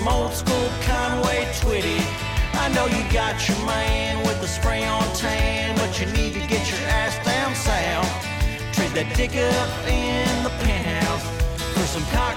[0.00, 2.00] some old school Conway Twitty?
[2.54, 6.40] I know you got your man with the spray on tan, but you need to
[6.46, 8.08] get your ass down south.
[8.74, 11.26] Trade that dick up in the penthouse
[11.74, 12.36] for some cock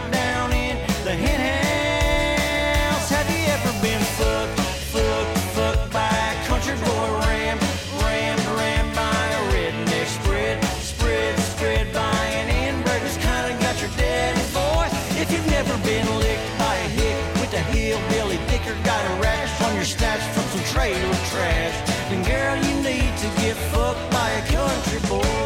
[25.22, 25.43] country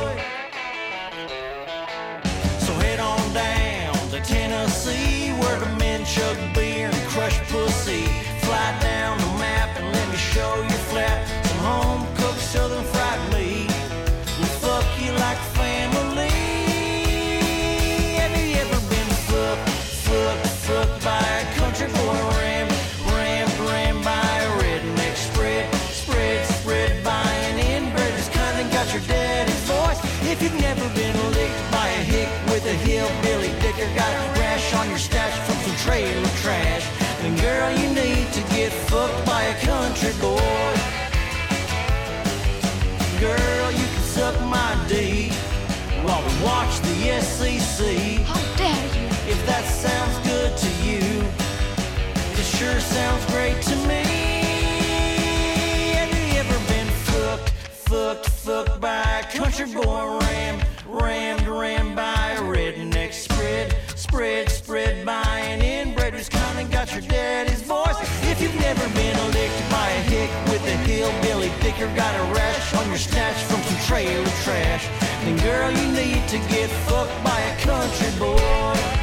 [59.58, 66.30] country boy rammed, rammed, rammed by a redneck spread, spread, spread by an inbred who's
[66.30, 67.97] kinda got your daddy's voice?
[68.30, 72.73] If you've never been licked by a hick with a hillbilly dick got a rash
[72.75, 74.85] on your snatch from some trailer trash,
[75.23, 78.97] then girl, you need to get fucked by a country boy.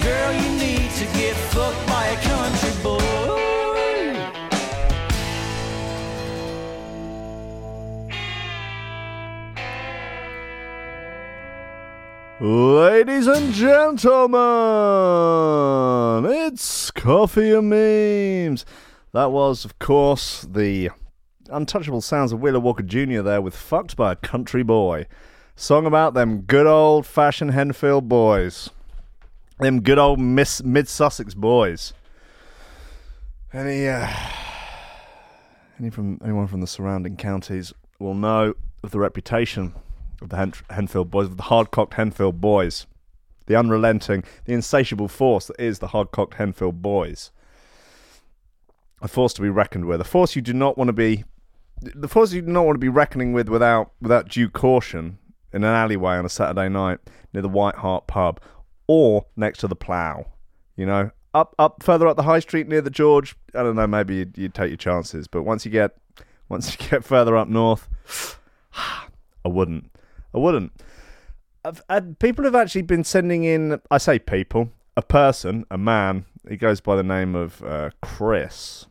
[0.00, 2.61] Girl, you need to get fucked by a country
[13.04, 14.40] Ladies and gentlemen,
[16.24, 18.64] it's Coffee and Memes.
[19.10, 20.90] That was, of course, the
[21.50, 23.22] untouchable sounds of Wheeler Walker Jr.
[23.22, 25.08] there with Fucked by a Country Boy.
[25.56, 28.70] Song about them good old fashioned Henfield boys.
[29.58, 31.94] Them good old Miss Mid Sussex boys.
[33.52, 34.08] Any, uh,
[35.80, 39.74] any from anyone from the surrounding counties will know of the reputation
[40.20, 42.86] of the Hen- Henfield boys, of the hard-cocked Henfield boys,
[43.46, 47.30] the unrelenting, the insatiable force that is the hard-cocked Henfield boys.
[49.00, 51.24] A force to be reckoned with, a force you do not want to be,
[51.80, 55.18] the force you do not want to be reckoning with without without due caution
[55.52, 57.00] in an alleyway on a Saturday night
[57.32, 58.40] near the White Hart pub
[58.86, 60.26] or next to the Plough.
[60.76, 63.34] You know, up up further up the high street near the George.
[63.54, 63.86] I don't know.
[63.86, 65.96] Maybe you'd, you'd take your chances, but once you get
[66.48, 68.38] once you get further up north,
[68.74, 69.90] I wouldn't.
[70.34, 70.72] I wouldn't.
[71.64, 73.80] I've, I'd, people have actually been sending in.
[73.90, 76.26] I say people, a person, a man.
[76.48, 78.86] He goes by the name of uh, Chris.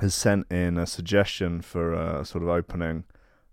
[0.00, 3.04] Has sent in a suggestion for a sort of opening,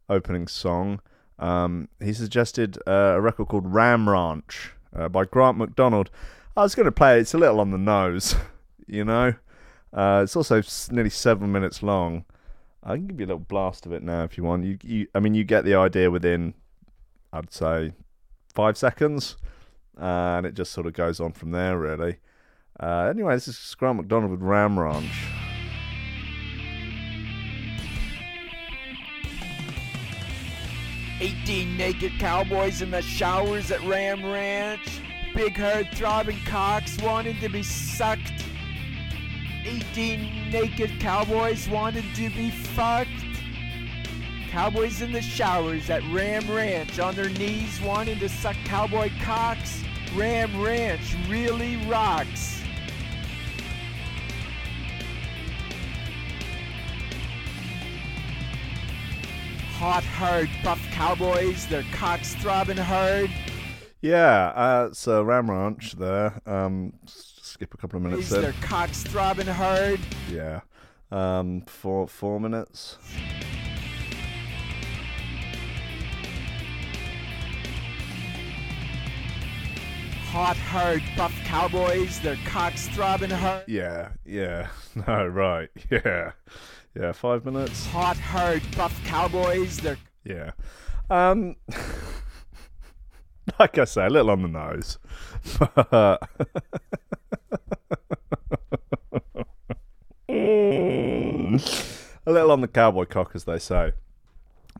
[0.07, 1.01] opening song.
[1.37, 6.09] Um, he suggested uh, a record called Ram Ranch uh, by Grant Macdonald.
[6.55, 7.21] I was going to play it.
[7.21, 8.35] It's a little on the nose,
[8.87, 9.33] you know.
[9.91, 12.25] Uh, it's also nearly seven minutes long.
[12.83, 14.63] I can give you a little blast of it now if you want.
[14.63, 16.53] You, you, I mean, you get the idea within,
[17.33, 17.93] I'd say,
[18.53, 19.37] five seconds,
[19.97, 22.17] and it just sort of goes on from there, really.
[22.79, 25.27] Uh, anyway, this is Grant Macdonald with Ram Ranch.
[31.21, 35.01] 18 naked cowboys in the showers at Ram Ranch.
[35.35, 38.45] Big herd throbbing cocks wanting to be sucked.
[39.65, 43.09] 18 naked cowboys wanted to be fucked.
[44.49, 49.83] Cowboys in the showers at Ram Ranch on their knees wanting to suck cowboy cocks.
[50.15, 52.63] Ram Ranch really rocks.
[59.73, 63.29] Hot hard, buff cowboys, their cocks throbbing hard.
[64.01, 66.41] Yeah, uh, so Ram Ranch there.
[66.47, 69.99] Um, skip a couple of minutes their cocks throbbing hard.
[70.31, 70.61] Yeah,
[71.11, 72.97] um, four four minutes.
[80.31, 83.63] Hot hard, buff cowboys, their cocks throbbing hard.
[83.67, 84.67] Yeah, yeah.
[85.07, 85.69] No, right.
[85.89, 86.33] Yeah,
[86.95, 87.13] yeah.
[87.13, 87.87] Five minutes.
[87.87, 90.51] Hot hard, buff cowboys, their Yeah.
[91.09, 91.55] Um,
[93.59, 94.99] like I say, a little on the nose.
[95.75, 96.19] a
[102.27, 103.93] little on the cowboy cock, as they say.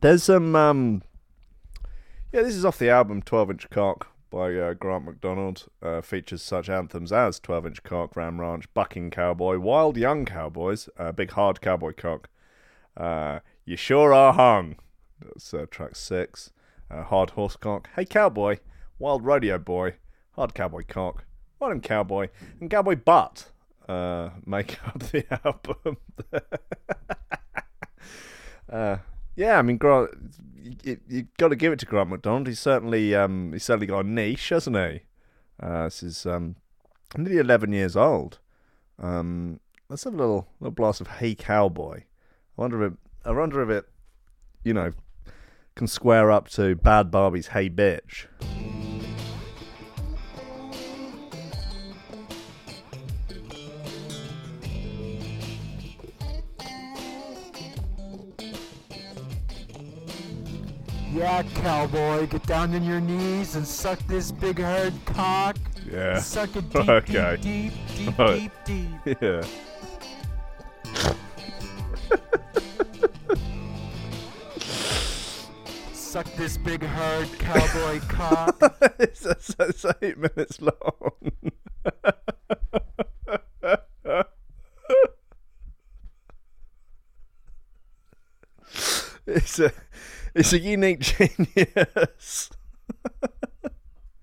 [0.01, 1.01] There's some, um,
[2.31, 5.67] yeah, this is off the album 12 Inch Cock by uh, Grant Macdonald.
[5.81, 10.89] Uh, features such anthems as 12 Inch Cock, Ram Ranch, Bucking Cowboy, Wild Young Cowboys,
[10.97, 12.29] uh, Big Hard Cowboy Cock,
[12.97, 14.75] uh, You Sure Are Hung.
[15.19, 16.51] That's uh, track six.
[16.89, 18.57] Uh, Hard Horse Cock, Hey Cowboy,
[18.97, 19.95] Wild Rodeo Boy,
[20.31, 21.25] Hard Cowboy Cock,
[21.59, 22.29] Wild Cowboy,
[22.59, 23.51] and Cowboy Butt
[24.45, 25.97] make up the album.
[29.35, 30.09] yeah, I mean, Grant,
[30.83, 32.47] you, you got to give it to Grant Macdonald.
[32.47, 35.01] He's certainly um, he's certainly got a niche, hasn't he?
[35.61, 36.55] Uh, this is um,
[37.17, 38.39] nearly eleven years old.
[38.97, 39.59] Um,
[39.89, 41.99] let's have a little little blast of Hey Cowboy.
[41.99, 43.89] I wonder if it, I wonder if it,
[44.63, 44.91] you know,
[45.75, 48.27] can square up to Bhad Bhabie's Hey Bitch.
[61.19, 65.57] Yeah, cowboy, get down on your knees and suck this big hard cock.
[65.91, 66.17] Yeah.
[66.19, 67.37] Suck it deep, Okay.
[67.41, 69.17] deep, deep, deep, deep, deep.
[69.21, 69.41] Yeah.
[75.91, 78.57] Suck this big hard cowboy cock.
[78.97, 81.31] it's, it's, it's eight minutes long.
[89.27, 89.71] it's a
[90.35, 92.49] it's a unique genius.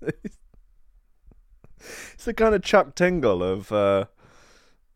[0.01, 0.37] it's
[2.25, 4.07] the kind of Chuck Tingle of uh,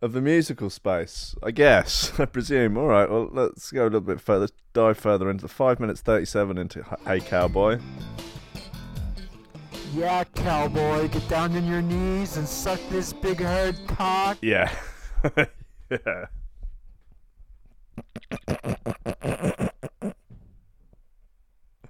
[0.02, 2.12] of the musical space, I guess.
[2.20, 2.76] I presume.
[2.76, 3.10] All right.
[3.10, 4.48] Well, let's go a little bit further.
[4.72, 7.80] Dive further into the five minutes thirty-seven into Hey Cowboy.
[9.92, 14.38] Yeah, cowboy, get down on your knees and suck this big hard cock.
[14.40, 14.72] Yeah.
[15.90, 16.26] yeah.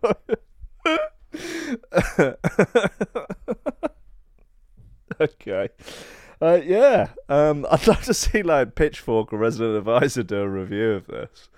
[5.21, 5.69] okay.
[6.41, 7.09] Uh, yeah.
[7.29, 11.49] Um, I'd love to see like Pitchfork or Resident Advisor do a review of this.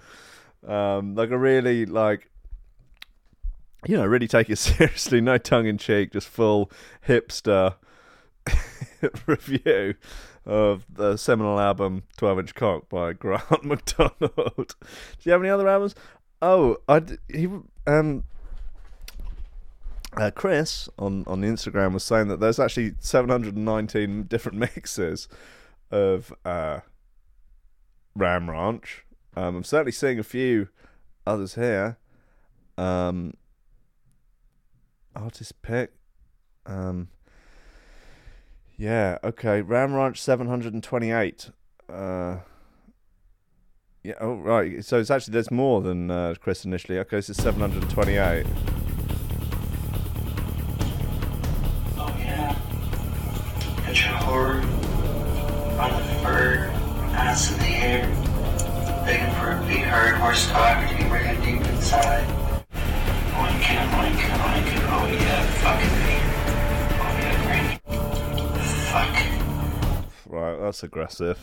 [0.66, 2.32] Um, like a really like
[3.86, 6.70] you know, really take it seriously, no tongue in cheek, just full
[7.06, 7.76] hipster
[9.26, 9.94] review
[10.44, 14.56] of the seminal album 12 Inch Cock by Grant Macdonald.
[14.56, 14.74] Do
[15.22, 15.94] you have any other albums?
[16.40, 17.48] Oh, I he
[17.86, 18.24] um
[20.16, 25.28] uh, Chris on on Instagram was saying that there's actually 719 different mixes
[25.90, 26.80] of uh
[28.14, 29.04] Ram Ranch.
[29.36, 30.68] Um, I'm certainly seeing a few
[31.26, 31.98] others here.
[32.76, 33.34] Um,
[35.14, 35.92] artist pick.
[36.66, 37.08] Um,
[38.76, 39.62] yeah, okay.
[39.62, 41.50] Ram Ranch 728.
[41.88, 42.38] Uh,
[44.02, 44.84] yeah, oh, right.
[44.84, 46.98] So it's actually, there's more than uh, Chris initially.
[46.98, 48.46] Okay, this is 728.
[53.92, 53.98] The
[56.24, 56.70] bird,
[57.52, 58.08] in the air,
[59.04, 59.60] begging for a
[60.50, 62.26] cock to be ran deep inside.
[62.72, 66.16] Oinkin, oinkin, oinkin, oh yeah, fucking me.
[67.02, 67.36] Oh yeah.
[68.92, 69.12] Fuck.
[70.32, 71.38] Right, that's aggressive.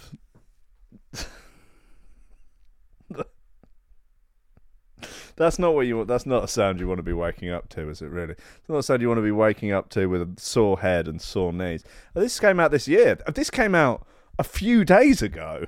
[5.39, 6.09] That's not what you want.
[6.09, 8.07] That's not a sound you want to be waking up to, is it?
[8.09, 8.33] Really?
[8.33, 11.07] It's not a sound you want to be waking up to with a sore head
[11.07, 11.81] and sore knees.
[12.13, 13.17] This came out this year.
[13.25, 14.05] Uh, This came out
[14.37, 15.65] a few days ago,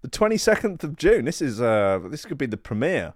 [0.00, 1.26] the twenty second of June.
[1.26, 3.12] This is uh, this could be the premiere.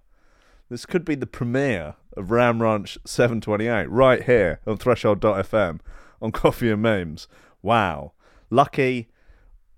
[0.68, 5.80] This could be the premiere of Ram Ranch 728 right here on Threshold.fm
[6.20, 7.26] on Coffee and Memes.
[7.62, 8.12] Wow.
[8.50, 9.08] Lucky,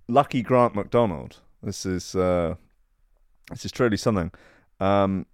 [0.08, 1.36] lucky Grant Macdonald.
[1.62, 2.56] This is uh,
[3.50, 4.32] this is truly something.
[4.80, 5.26] Um,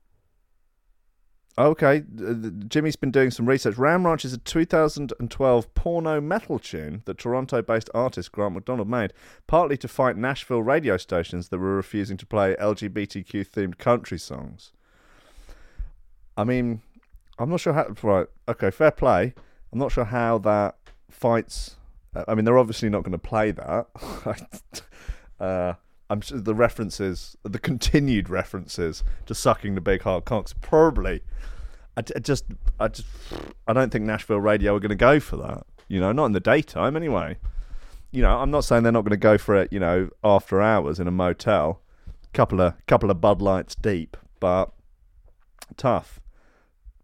[1.58, 2.04] okay,
[2.68, 3.76] Jimmy's been doing some research.
[3.76, 9.12] Ram Ranch is a 2012 porno metal tune that Toronto-based artist Grant Macdonald made,
[9.46, 14.72] partly to fight Nashville radio stations that were refusing to play LGBTQ-themed country songs.
[16.36, 16.82] I mean,
[17.38, 17.88] I'm not sure how.
[18.02, 19.34] Right, okay, fair play.
[19.72, 20.76] I'm not sure how that
[21.10, 21.76] fights.
[22.14, 23.86] uh, I mean, they're obviously not going to play that.
[25.40, 25.74] uh,
[26.10, 31.22] I'm sure the references, the continued references to sucking the big hard cocks, probably.
[31.96, 32.44] I just,
[32.78, 33.06] I just,
[33.66, 35.66] I don't think Nashville radio are going to go for that.
[35.88, 37.38] You know, not in the daytime anyway.
[38.12, 39.72] You know, I'm not saying they're not going to go for it.
[39.72, 41.80] You know, after hours in a motel,
[42.32, 44.72] couple of couple of Bud Lights deep, but
[45.76, 46.20] tough.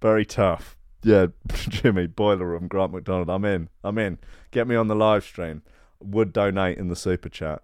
[0.00, 0.76] Very tough.
[1.02, 3.30] Yeah, Jimmy, Boiler Room, Grant Macdonald.
[3.30, 3.68] I'm in.
[3.82, 4.18] I'm in.
[4.52, 5.62] Get me on the live stream.
[6.00, 7.62] Would donate in the super chat.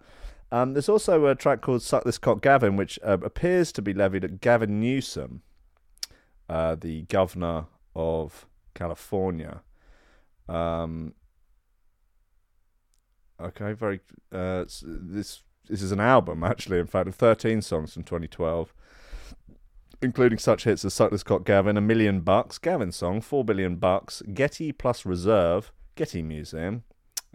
[0.51, 3.93] Um, there's also a track called Suck This Cock Gavin, which uh, appears to be
[3.93, 5.43] levied at Gavin Newsom,
[6.49, 9.61] uh, the governor of California.
[10.49, 11.13] Um,
[13.39, 14.01] okay, very.
[14.31, 18.73] Uh, this this is an album, actually, in fact, of 13 songs from 2012
[20.01, 23.75] including such hits as Suck This Cock Gavin, A Million Bucks, Gavin Song, Four Billion
[23.75, 26.83] Bucks, Getty plus Reserve, Getty Museum,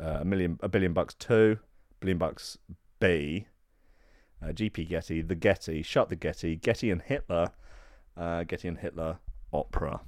[0.02, 1.58] uh, a million, a billion bucks two,
[2.00, 2.58] billion bucks
[2.98, 3.46] B,
[4.42, 7.52] uh, GP Getty, The Getty, Shut the Getty, Getty and Hitler,
[8.16, 9.18] uh, Getty and Hitler
[9.52, 10.00] opera.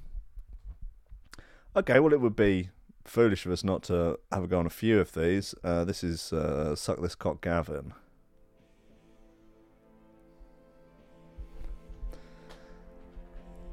[1.75, 2.69] Okay, well, it would be
[3.05, 5.55] foolish of us not to have a go on a few of these.
[5.63, 7.93] Uh, this is uh, Suck This Cock Gavin.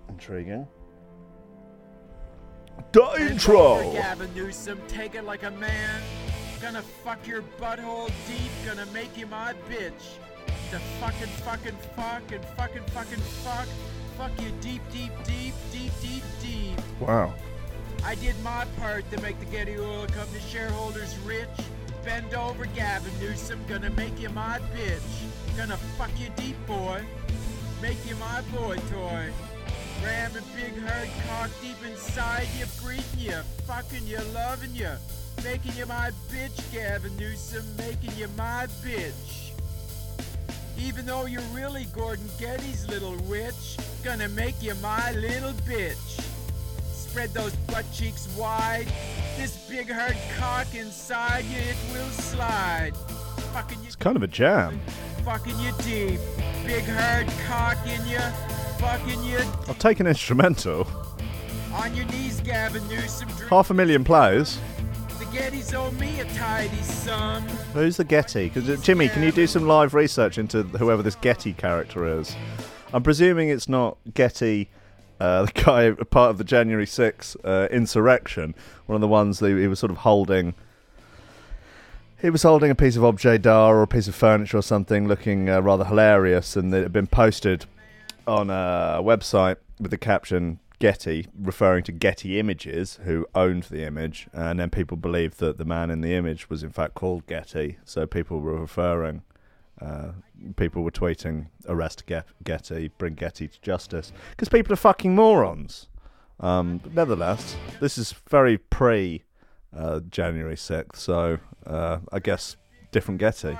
[0.08, 0.66] Intriguing.
[2.92, 3.92] The intro!
[3.92, 6.02] Gavin Newsom, take it like a man.
[6.60, 10.16] Gonna fuck your butthole deep, gonna make you my bitch.
[10.70, 13.68] To fucking fucking fuck and fucking fucking fuck.
[14.16, 16.80] Fuck you deep, deep, deep, deep, deep, deep.
[16.98, 17.34] Wow.
[18.04, 21.48] I did my part to make the Getty Oil Company shareholders rich.
[22.04, 25.00] Bend over, Gavin Newsom, gonna make you my bitch.
[25.56, 27.04] Gonna fuck you deep, boy.
[27.82, 29.30] Make you my boy toy.
[30.02, 34.92] Ram a big hard cock deep inside you, breathing you, fucking you, loving you.
[35.44, 39.50] Making you my bitch, Gavin Newsom, making you my bitch.
[40.78, 46.20] Even though you're really Gordon Getty's little witch, gonna make you my little bitch.
[46.92, 48.86] Spread those butt cheeks wide.
[49.38, 52.92] This big hard cock inside you, it will slide.
[53.54, 54.80] Fucking you, It's kind of a jam.
[55.24, 56.20] fucking you deep.
[56.66, 58.18] Big hard cock in you,
[58.78, 59.38] fucking you
[59.68, 60.86] I'll take an instrumental.
[61.72, 63.28] on your knees, Gavin Newsom.
[63.48, 64.58] Half a million plays.
[65.36, 67.42] Gettys owe me a tidy sum.
[67.74, 68.48] Who's the Getty?
[68.48, 72.34] 'Cause, uh, Jimmy, can you do some live research into whoever this Getty character is?
[72.94, 74.70] I'm presuming it's not Getty,
[75.20, 78.54] uh, the guy part of the January 6th uh, insurrection,
[78.86, 80.54] one of the ones that he was sort of holding.
[82.22, 85.06] He was holding a piece of objet d'art or a piece of furniture or something,
[85.06, 87.66] looking uh, rather hilarious, and it had been posted
[88.26, 94.28] on a website with the caption Getty, referring to Getty Images, who owned the image,
[94.32, 97.78] and then people believed that the man in the image was in fact called Getty,
[97.84, 99.22] so people were referring.
[99.80, 100.12] Uh,
[100.56, 105.88] people were tweeting, "Arrest Get- Getty, bring Getty to justice," because people are fucking morons.
[106.40, 109.24] Um, but nevertheless, this is very pre
[109.74, 112.56] uh, January sixth, so uh, I guess
[112.92, 113.56] different Getty.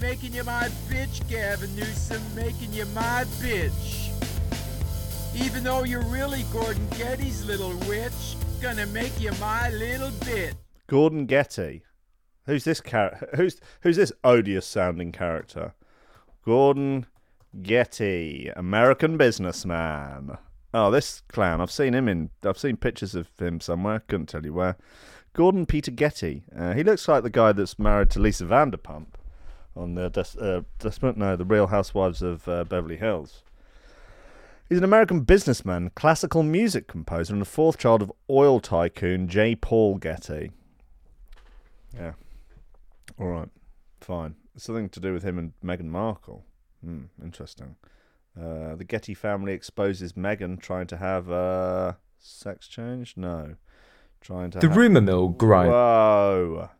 [0.00, 4.12] Making you my bitch, Gavin Newsom, making you my bitch.
[5.34, 10.54] Even though you're really Gordon Getty's little witch, gonna make you my little bitch.
[10.86, 11.82] Gordon Getty.
[12.46, 13.28] Who's this character?
[13.34, 15.74] Who's who's this odious sounding character?
[16.44, 17.06] Gordon
[17.60, 20.38] Getty, American businessman.
[20.72, 21.60] Oh, this clown.
[21.60, 22.30] I've seen him in.
[22.44, 24.04] I've seen pictures of him somewhere.
[24.06, 24.76] Couldn't tell you where.
[25.32, 26.44] Gordon Peter Getty.
[26.56, 29.17] Uh, he looks like the guy that's married to Lisa Vanderpump
[29.78, 30.62] on the Des- uh,
[31.16, 33.44] no, the Real Housewives of uh, Beverly Hills.
[34.68, 39.54] He's an American businessman, classical music composer, and the fourth child of oil tycoon J.
[39.54, 40.50] Paul Getty.
[41.96, 42.12] Yeah.
[43.18, 43.48] All right.
[44.00, 44.34] Fine.
[44.56, 46.44] Something to do with him and Meghan Markle.
[46.84, 47.04] Hmm.
[47.22, 47.76] Interesting.
[48.38, 53.14] Uh, the Getty family exposes Meghan trying to have a sex change.
[53.16, 53.54] No,
[54.20, 54.58] trying to.
[54.58, 55.70] The ha- rumour mill grind.
[55.70, 56.70] Whoa.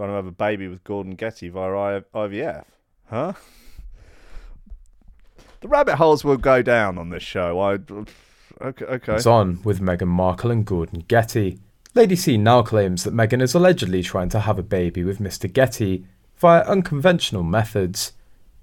[0.00, 2.64] Trying to have a baby with Gordon Getty via IVF.
[3.10, 3.34] Huh?
[5.60, 7.60] The rabbit holes will go down on this show.
[7.60, 7.72] I.
[8.62, 8.86] Okay.
[8.86, 9.14] Okay.
[9.16, 11.58] It's on with Meghan Markle and Gordon Getty.
[11.94, 15.52] Lady C now claims that Meghan is allegedly trying to have a baby with Mr.
[15.52, 16.06] Getty
[16.38, 18.14] via unconventional methods.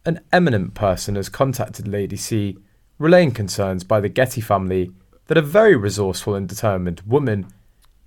[0.08, 2.58] An eminent person has contacted Lady C,
[2.98, 4.90] relaying concerns by the Getty family
[5.28, 7.46] that a very resourceful and determined woman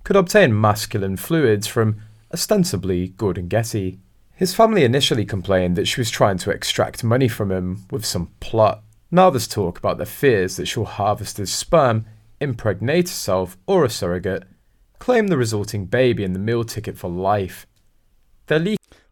[0.03, 2.01] could obtain masculine fluids from
[2.33, 3.99] ostensibly Gordon Getty.
[4.35, 8.31] His family initially complained that she was trying to extract money from him with some
[8.39, 8.83] plot.
[9.11, 12.05] Now there's talk about their fears that she'll harvest his sperm,
[12.39, 14.43] impregnate herself or a surrogate,
[14.99, 17.67] claim the resulting baby and the meal ticket for life.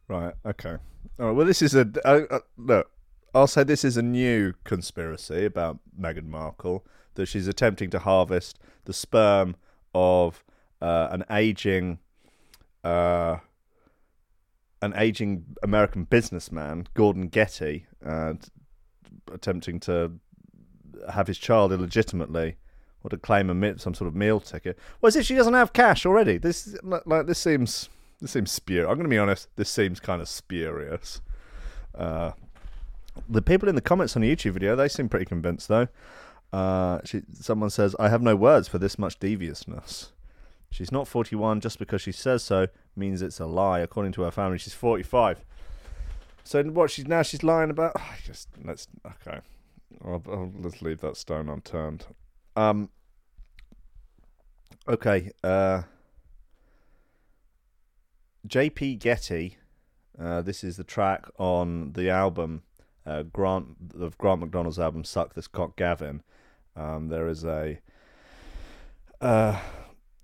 [0.07, 0.33] Right.
[0.45, 0.77] Okay.
[1.19, 1.31] All right.
[1.31, 2.89] Well, this is a uh, uh, look.
[3.35, 8.57] I'll say this is a new conspiracy about Meghan Markle that she's attempting to harvest
[8.85, 9.55] the sperm
[9.93, 10.43] of
[10.81, 11.99] uh, an aging,
[12.83, 13.37] uh,
[14.81, 18.35] an aging American businessman, Gordon Getty, uh,
[19.31, 20.13] attempting to
[21.11, 22.57] have his child illegitimately
[23.03, 24.77] or to claim a some sort of meal ticket.
[25.01, 26.37] Well, as if she doesn't have cash already.
[26.37, 27.89] This like like, this seems
[28.21, 28.89] this seems spurious.
[28.89, 29.47] I'm going to be honest.
[29.55, 31.21] This seems kind of spurious.
[31.95, 32.31] Uh,
[33.27, 35.87] the people in the comments on the YouTube video they seem pretty convinced though.
[36.51, 40.11] Uh, she, someone says, "I have no words for this much deviousness."
[40.71, 43.79] She's not 41 just because she says so means it's a lie.
[43.79, 45.43] According to her family, she's 45.
[46.43, 46.91] So what?
[46.91, 47.95] She's now she's lying about.
[48.25, 49.39] just let's okay.
[50.03, 52.05] I'll, I'll, let's leave that stone unturned.
[52.55, 52.89] Um.
[54.87, 55.31] Okay.
[55.43, 55.83] Uh.
[58.47, 58.95] J.P.
[58.95, 59.57] Getty.
[60.19, 62.63] Uh, this is the track on the album
[63.05, 63.67] uh, Grant
[63.99, 66.23] of Grant Macdonald's album "Suck This Cock, Gavin."
[66.75, 67.79] Um, there is a.
[69.21, 69.59] Uh,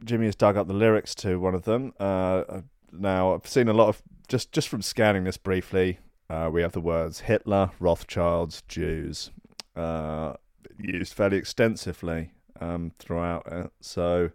[0.05, 1.93] Jimmy has dug up the lyrics to one of them.
[1.99, 5.99] Uh, now I've seen a lot of just just from scanning this briefly.
[6.29, 9.31] Uh, we have the words Hitler, Rothschilds, Jews
[9.75, 10.33] uh,
[10.77, 13.71] used fairly extensively um, throughout it.
[13.81, 14.31] So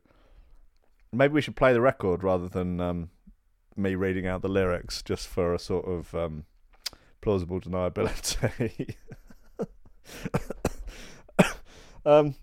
[1.12, 3.10] maybe we should play the record rather than um,
[3.76, 6.44] me reading out the lyrics just for a sort of um,
[7.20, 8.94] plausible deniability.
[12.04, 12.34] um,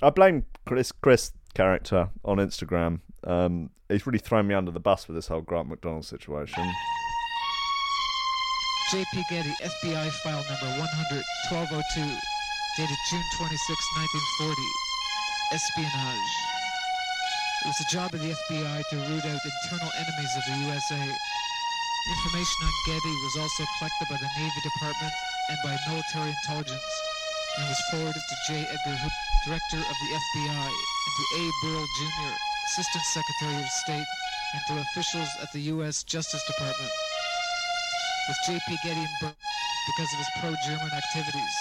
[0.00, 3.00] I blame Chris Chris character on Instagram.
[3.24, 6.64] Um, he's really thrown me under the bus with this whole Grant Macdonald situation.
[8.90, 9.22] J.P.
[9.28, 10.88] Getty, FBI file number
[11.50, 12.16] 100-1202,
[12.78, 14.54] dated June 26, 1940.
[15.52, 16.32] Espionage.
[17.64, 21.00] It was the job of the FBI to root out internal enemies of the USA.
[21.00, 25.12] Information on Getty was also collected by the Navy Department
[25.50, 26.92] and by military intelligence,
[27.58, 28.62] and was forwarded to J.
[28.62, 31.42] Edgar Hoover, Director of the FBI, and to A.
[31.62, 32.32] Berle Jr.,
[32.70, 34.08] Assistant Secretary of State,
[34.54, 36.04] and to officials at the U.S.
[36.04, 36.92] Justice Department
[38.28, 38.78] with J.P.
[38.84, 41.54] Getty in because of his pro-German activities.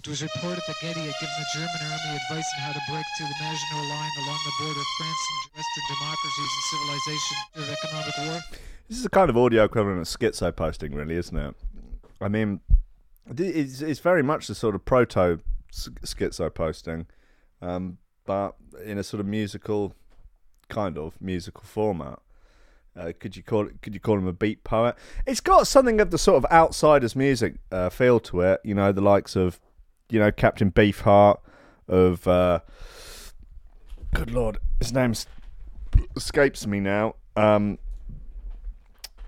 [0.00, 3.04] It was reported that Getty had given the German army advice on how to break
[3.18, 7.64] through the Maginot Line along the border of France and Western democracies and civilization of
[7.74, 8.40] economic war.
[8.88, 11.56] This is the kind of audio equivalent of schizo posting, really, isn't it?
[12.20, 12.60] I mean,
[13.36, 15.40] it's, it's very much the sort of proto
[15.72, 17.06] schizo posting,
[17.60, 19.94] um, but in a sort of musical,
[20.68, 22.20] kind of musical format.
[22.96, 23.82] Uh, could you call it?
[23.82, 24.96] Could you call him a beat poet?
[25.26, 28.60] It's got something of the sort of outsiders music uh, feel to it.
[28.64, 29.60] You know, the likes of,
[30.08, 31.38] you know, Captain Beefheart,
[31.88, 32.60] of, uh,
[34.14, 35.12] good lord, his name
[36.16, 37.16] escapes me now.
[37.36, 37.78] Um,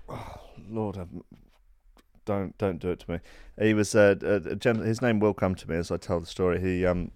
[0.09, 0.97] oh, lord,
[2.29, 3.19] don't don't do it to me.
[3.59, 6.27] He was a, a, a his name will come to me as I tell the
[6.27, 6.61] story.
[6.61, 7.11] He um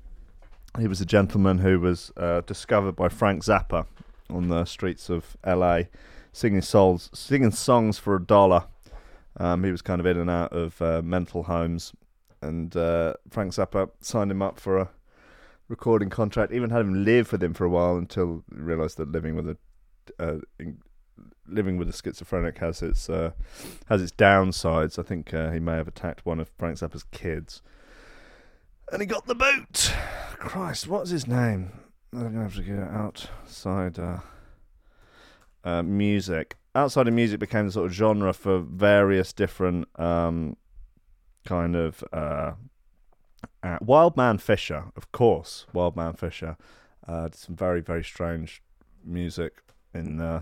[0.79, 3.85] he was a gentleman who was uh, discovered by Frank Zappa
[4.27, 5.89] on the streets of L.A.
[6.31, 8.65] singing songs singing songs for a dollar.
[9.37, 11.93] Um, he was kind of in and out of uh, mental homes,
[12.41, 14.89] and uh, Frank Zappa signed him up for a
[15.67, 16.51] recording contract.
[16.51, 19.47] Even had him live with him for a while until he realised that living with
[19.47, 19.57] a
[20.19, 20.39] uh,
[21.47, 23.31] living with a schizophrenic has its uh,
[23.87, 24.97] has its downsides.
[24.97, 27.61] I think uh, he may have attacked one of Frank Zappa's kids,
[28.91, 29.93] and he got the boot.
[30.37, 31.71] Christ, what's his name?
[32.13, 34.19] I'm gonna have to it outside uh,
[35.63, 36.57] uh, music.
[36.75, 40.57] Outside of music became the sort of genre for various different um,
[41.45, 42.53] kind of uh,
[43.61, 45.65] uh, Wild Man Fischer, of course.
[45.73, 46.57] Wild Man Fischer
[47.07, 48.61] uh, did some very very strange
[49.03, 49.61] music
[49.93, 50.41] in uh,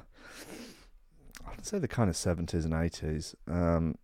[1.51, 3.35] I'd say the kind of seventies and eighties.
[3.47, 3.95] Um,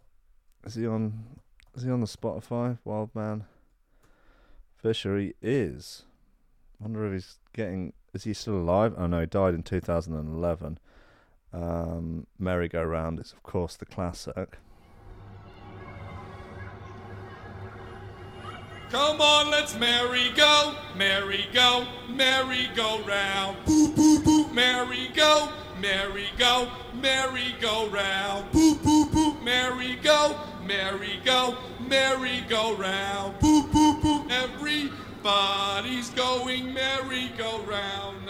[0.64, 1.40] is he on?
[1.76, 2.78] Is he on the Spotify?
[2.84, 3.46] Wild Man
[4.76, 5.18] Fischer.
[5.18, 6.04] He is.
[6.80, 7.94] Wonder if he's getting.
[8.14, 8.94] Is he still alive?
[8.98, 10.80] Oh no, he died in two thousand and eleven.
[11.54, 14.58] Um, Merry Go Round is of course the classic.
[18.90, 23.58] Come on, let's merry go, merry go, merry go round.
[23.66, 25.50] Boo boo boo, merry go,
[25.82, 28.52] merry go, merry go round.
[28.52, 33.40] Boo boo boo, merry go, merry go, merry go round.
[33.40, 38.30] Boo boo boo, everybody's going merry go round.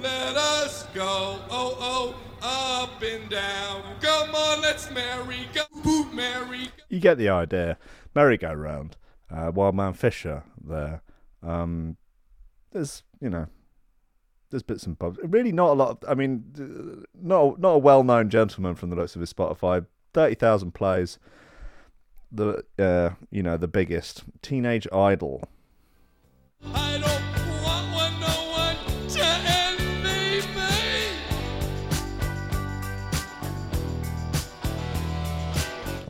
[0.00, 3.82] Let us go, oh oh, up and down.
[4.00, 6.70] Come on, let's merry go, boo, merry.
[6.88, 7.78] You get the idea.
[8.14, 8.96] Merry Go Round.
[9.30, 11.02] Uh, Wild Man Fischer there.
[11.42, 11.96] Um,
[12.72, 13.46] there's you know
[14.50, 15.18] there's bits and bobs.
[15.22, 15.90] Really, not a lot.
[16.02, 19.84] Of, I mean, not not a well-known gentleman from the looks of his Spotify.
[20.14, 21.18] Thirty thousand plays.
[22.32, 25.42] The uh, you know the biggest Teenage Idol.
[26.74, 28.76] I don't want one, no one
[29.08, 30.68] to envy me.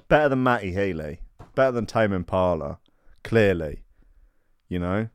[0.08, 1.20] Better than Matty Healy.
[1.58, 2.78] better than Tame Impala,
[3.24, 3.82] clearly.
[4.68, 5.08] You know,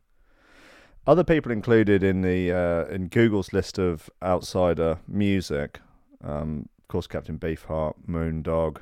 [1.06, 5.80] other people included in the uh, in Google's list of outsider music,
[6.24, 8.78] um, of course, Captain Beefheart, Moondog,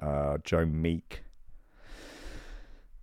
[0.00, 1.22] uh, Joe Meek.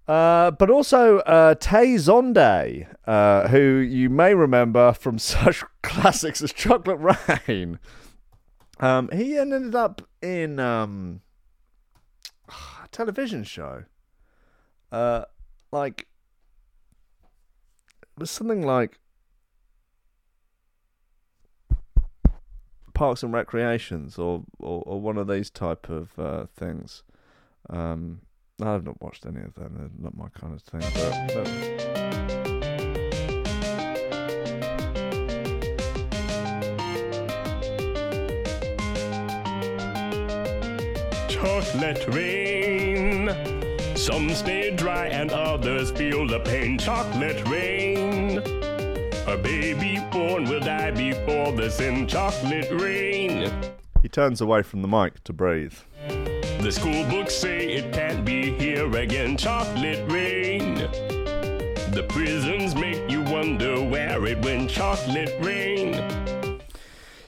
[0.07, 6.53] Uh, but also uh, Tay Zonday, uh, who you may remember from such classics as
[6.53, 6.99] Chocolate
[7.47, 7.79] Rain.
[8.79, 11.21] Um, he ended up in um,
[12.47, 13.85] a television show.
[14.91, 15.25] Uh,
[15.71, 16.07] like,
[18.17, 18.99] was something like
[22.93, 27.03] Parks and Recreations or, or, or one of these type of uh, things.
[27.69, 28.21] Um,
[28.61, 29.75] I've not watched any of them.
[29.77, 30.79] They're not my kind of thing.
[30.95, 31.47] But, but
[41.29, 43.54] Chocolate rain.
[44.05, 46.77] Some stay dry and others feel the pain.
[46.77, 48.37] Chocolate rain.
[49.25, 52.05] A baby born will die before the sin.
[52.05, 53.51] Chocolate rain.
[54.03, 55.73] he turns away from the mic to breathe.
[56.59, 59.37] The school books say it can't be here again.
[59.37, 60.75] Chocolate rain.
[60.75, 64.69] The prisons make you wonder where it went.
[64.69, 65.95] Chocolate rain.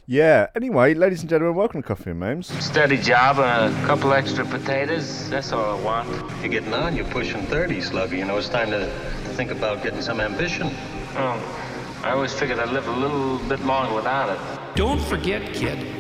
[0.10, 0.48] Yeah.
[0.56, 2.48] Anyway, ladies and gentlemen, welcome to Coffee and Memes.
[2.64, 5.30] Steady job and a couple extra potatoes.
[5.30, 6.08] That's all I want.
[6.40, 8.16] You're getting on, you're pushing 30, Slugger.
[8.16, 8.86] You know, it's time to
[9.36, 10.70] think about getting some ambition.
[11.18, 14.76] Oh, I always figured I'd live a little bit longer without it.
[14.78, 15.97] Don't forget, kid,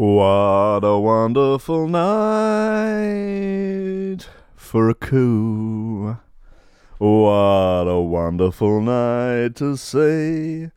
[0.00, 2.16] What a wonderful night
[4.56, 6.16] for a coup.
[6.96, 10.70] What a wonderful night to say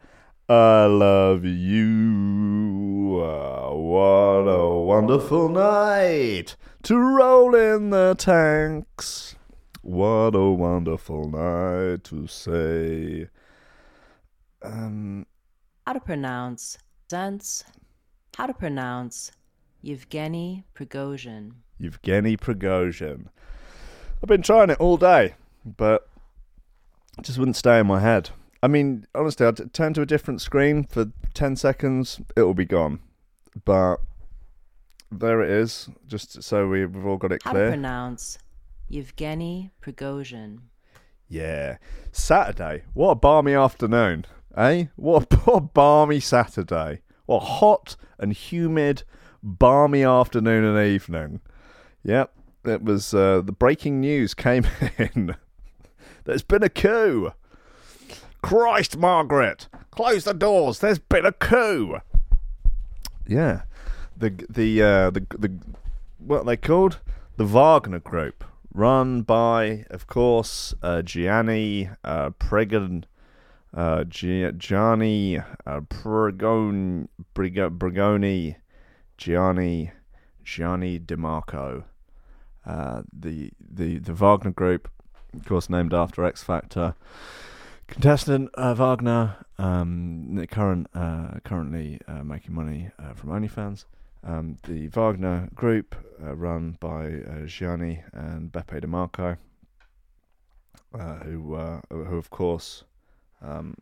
[0.49, 3.21] I love you.
[3.71, 9.37] What a wonderful night to roll in the tanks.
[9.83, 13.29] What a wonderful night to say.
[14.61, 15.25] Um,
[15.87, 16.77] How to pronounce
[17.09, 17.63] sense.
[18.37, 19.31] How to pronounce
[19.81, 21.51] Yevgeny Prigozhin.
[21.77, 23.27] Yevgeny Prigozhin.
[24.21, 26.07] I've been trying it all day, but
[27.17, 28.31] it just wouldn't stay in my head.
[28.63, 32.65] I mean, honestly, I'd turn to a different screen for 10 seconds, it will be
[32.65, 32.99] gone.
[33.65, 33.97] But
[35.11, 37.65] there it is, just so we- we've all got it clear.
[37.65, 38.39] How to pronounce
[38.87, 40.59] Yevgeny Prigozhin.
[41.27, 41.77] Yeah.
[42.11, 42.83] Saturday.
[42.93, 44.25] What a balmy afternoon,
[44.57, 44.85] eh?
[44.95, 47.01] What a, what a balmy Saturday.
[47.25, 49.03] What a hot and humid,
[49.41, 51.41] balmy afternoon and evening.
[52.03, 52.33] Yep.
[52.65, 54.65] It was uh, the breaking news came
[54.97, 55.35] in.
[56.23, 57.33] There's been a coup.
[58.41, 60.79] Christ, Margaret, close the doors.
[60.79, 61.97] There's been a coup.
[63.27, 63.63] Yeah,
[64.17, 65.51] the the uh, the the
[66.19, 66.99] what they called?
[67.35, 73.05] The Wagner Group, run by, of course, uh, Gianni uh, Pregon,
[73.73, 75.79] uh, Gianni uh,
[77.69, 78.55] Brigoni,
[79.17, 79.91] Gianni
[80.43, 81.83] Gianni DeMarco.
[82.65, 84.89] Uh, the the the Wagner Group,
[85.33, 86.95] of course, named after X Factor
[87.87, 93.85] contestant uh, Wagner, um, current uh, currently uh, making money from OnlyFans.
[94.23, 99.37] Um, the Wagner Group, run by Gianni and Beppe DeMarco,
[100.97, 101.55] uh, who
[101.89, 102.83] who of course
[103.43, 103.75] um,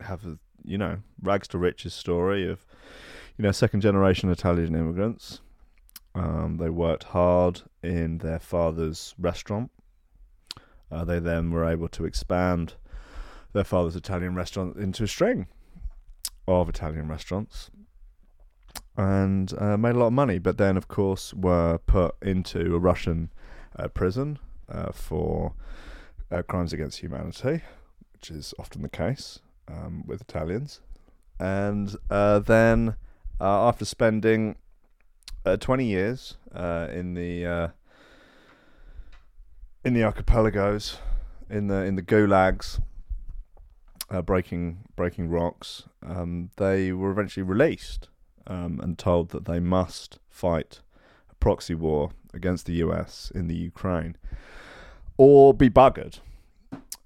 [0.00, 2.64] have a you know rags to riches story of
[3.36, 5.40] you know second generation Italian immigrants.
[6.14, 9.70] Um, they worked hard in their father's restaurant.
[10.90, 12.74] Uh, they then were able to expand
[13.52, 15.48] their father's Italian restaurant into a string
[16.46, 17.70] of Italian restaurants
[18.96, 20.38] and uh, made a lot of money.
[20.38, 23.32] But then, of course, were put into a Russian
[23.76, 25.54] uh, prison uh, for
[26.30, 27.62] uh, crimes against humanity,
[28.24, 30.80] which is often the case um, with Italians.
[31.38, 32.96] And uh, then,
[33.38, 34.56] uh, after spending
[35.44, 37.68] uh, 20 years uh, in the uh,
[39.84, 40.96] in the archipelagos,
[41.50, 42.80] in the in the gulags,
[44.24, 48.08] breaking breaking rocks, um, they were eventually released
[48.46, 50.80] um, and told that they must fight
[51.30, 54.16] a proxy war against the US in the Ukraine,
[55.18, 56.20] or be buggered.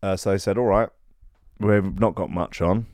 [0.01, 0.91] uh, so they said, "All right,
[1.61, 2.87] we've not got much on.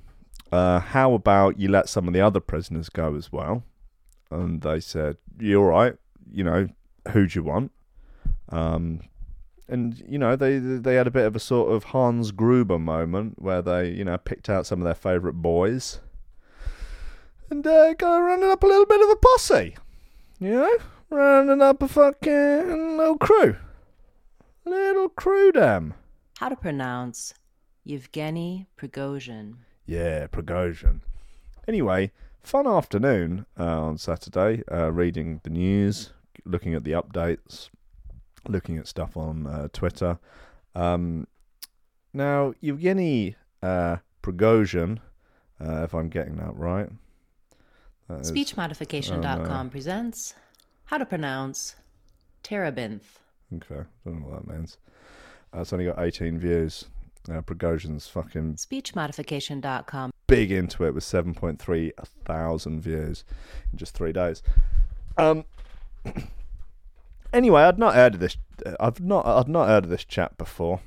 [0.52, 3.64] Uh, how about you let some of the other prisoners go as well?"
[4.30, 5.96] And they said, You're all right?
[6.30, 6.68] You know,
[7.12, 7.72] who do you want?"
[8.50, 9.00] Um,
[9.68, 13.40] and you know they they had a bit of a sort of Hans Gruber moment
[13.40, 16.00] where they you know picked out some of their favourite boys
[17.50, 19.76] and uh, go rounding up a little bit of a posse,
[20.40, 20.76] you know,
[21.10, 23.56] rounding up a fucking little crew,
[24.64, 25.94] little crew, damn.
[26.38, 27.32] How to pronounce
[27.84, 29.56] Yevgeny Prigozhin.
[29.86, 31.00] Yeah, Prigozhin.
[31.68, 36.12] Anyway, fun afternoon uh, on Saturday, uh, reading the news,
[36.44, 37.68] looking at the updates,
[38.48, 40.18] looking at stuff on uh, Twitter.
[40.74, 41.26] Um,
[42.12, 44.98] now, Yevgeny uh, Prigozhin,
[45.60, 46.88] uh, if I'm getting that right.
[48.08, 50.34] that Speechmodification.com oh, presents
[50.86, 51.76] How to pronounce
[52.42, 53.18] Terebinth.
[53.56, 54.78] Okay, I don't know what that means.
[55.54, 56.86] Uh, it's only got 18 views.
[57.30, 60.12] Uh, Prigozhin's fucking Speechmodification.com.
[60.26, 61.92] big into it with 7.3
[62.24, 63.24] thousand views
[63.72, 64.42] in just three days.
[65.16, 65.44] Um.
[67.32, 68.36] anyway, I'd not heard of this.
[68.78, 69.26] I've not.
[69.26, 70.80] I'd not heard of this chap before,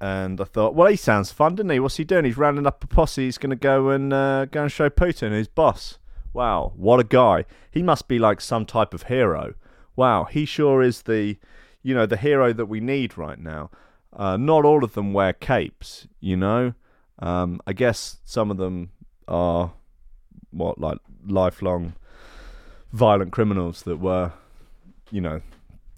[0.00, 1.80] and I thought, well, he sounds fun, doesn't he?
[1.80, 2.24] What's he doing?
[2.24, 3.24] He's rounding up a posse.
[3.24, 5.98] He's going to go and uh, go and show Putin his boss.
[6.32, 7.46] Wow, what a guy!
[7.70, 9.54] He must be like some type of hero.
[9.96, 11.38] Wow, he sure is the,
[11.82, 13.70] you know, the hero that we need right now.
[14.16, 16.72] Uh, not all of them wear capes, you know.
[17.18, 18.90] Um, I guess some of them
[19.28, 19.72] are
[20.50, 21.94] what like lifelong
[22.92, 24.32] violent criminals that were,
[25.10, 25.42] you know,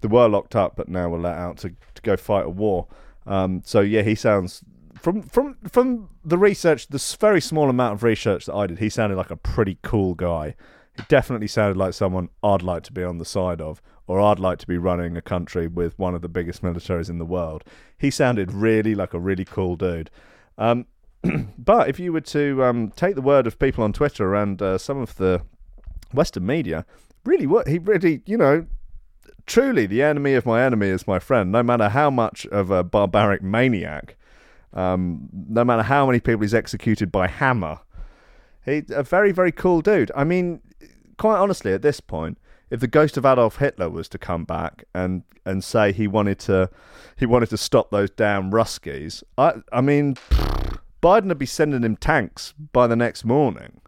[0.01, 2.87] they were locked up but now were let out to, to go fight a war.
[3.25, 4.63] Um, so yeah, he sounds
[4.99, 8.89] from from from the research, this very small amount of research that I did, he
[8.89, 10.55] sounded like a pretty cool guy.
[10.99, 14.37] He definitely sounded like someone I'd like to be on the side of, or I'd
[14.37, 17.63] like to be running a country with one of the biggest militaries in the world.
[17.97, 20.09] He sounded really like a really cool dude.
[20.57, 20.87] Um,
[21.57, 24.77] but if you were to um, take the word of people on Twitter and uh,
[24.77, 25.41] some of the
[26.13, 26.85] Western media,
[27.23, 28.65] really, what he really, you know,
[29.45, 31.49] truly the enemy of my enemy is my friend.
[31.49, 34.17] No matter how much of a barbaric maniac,
[34.73, 37.79] um, no matter how many people he's executed by hammer,
[38.65, 40.11] he's a very, very cool dude.
[40.13, 40.59] I mean,
[41.19, 42.39] quite honestly, at this point,
[42.71, 46.39] if the ghost of Adolf Hitler was to come back and, and say he wanted
[46.39, 46.69] to
[47.17, 50.15] he wanted to stop those damn Ruskies, I I mean,
[51.03, 53.81] Biden would be sending him tanks by the next morning.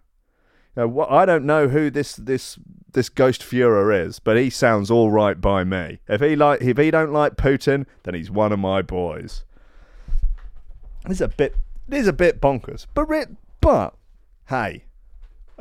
[0.78, 2.58] I don't know who this this
[2.94, 6.00] this ghost Führer is, but he sounds all right by me.
[6.08, 9.44] If he like if he don't like Putin, then he's one of my boys.
[11.06, 11.56] This is a bit
[11.88, 13.08] this is a bit bonkers, but
[13.60, 13.96] but
[14.48, 14.86] hey,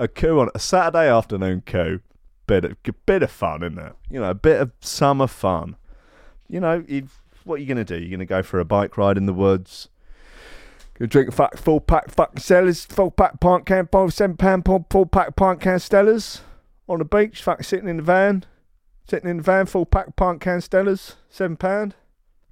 [0.00, 2.00] a coup on a Saturday afternoon coup,
[2.46, 3.92] bit of bit of fun, isn't it?
[4.10, 5.76] You know, a bit of summer fun.
[6.48, 7.06] You know, you
[7.44, 7.98] what are you gonna do?
[7.98, 9.88] You're gonna go for a bike ride in the woods.
[10.98, 14.64] Gonna drink a fuck, full pack fucking Stellas, full pack pint can, five seven pound
[14.64, 16.40] full, full pack pint can Stellas
[16.88, 18.44] on the beach, fucking sitting in the van,
[19.08, 21.94] sitting in the van, full pack pint can Stellas, seven pound.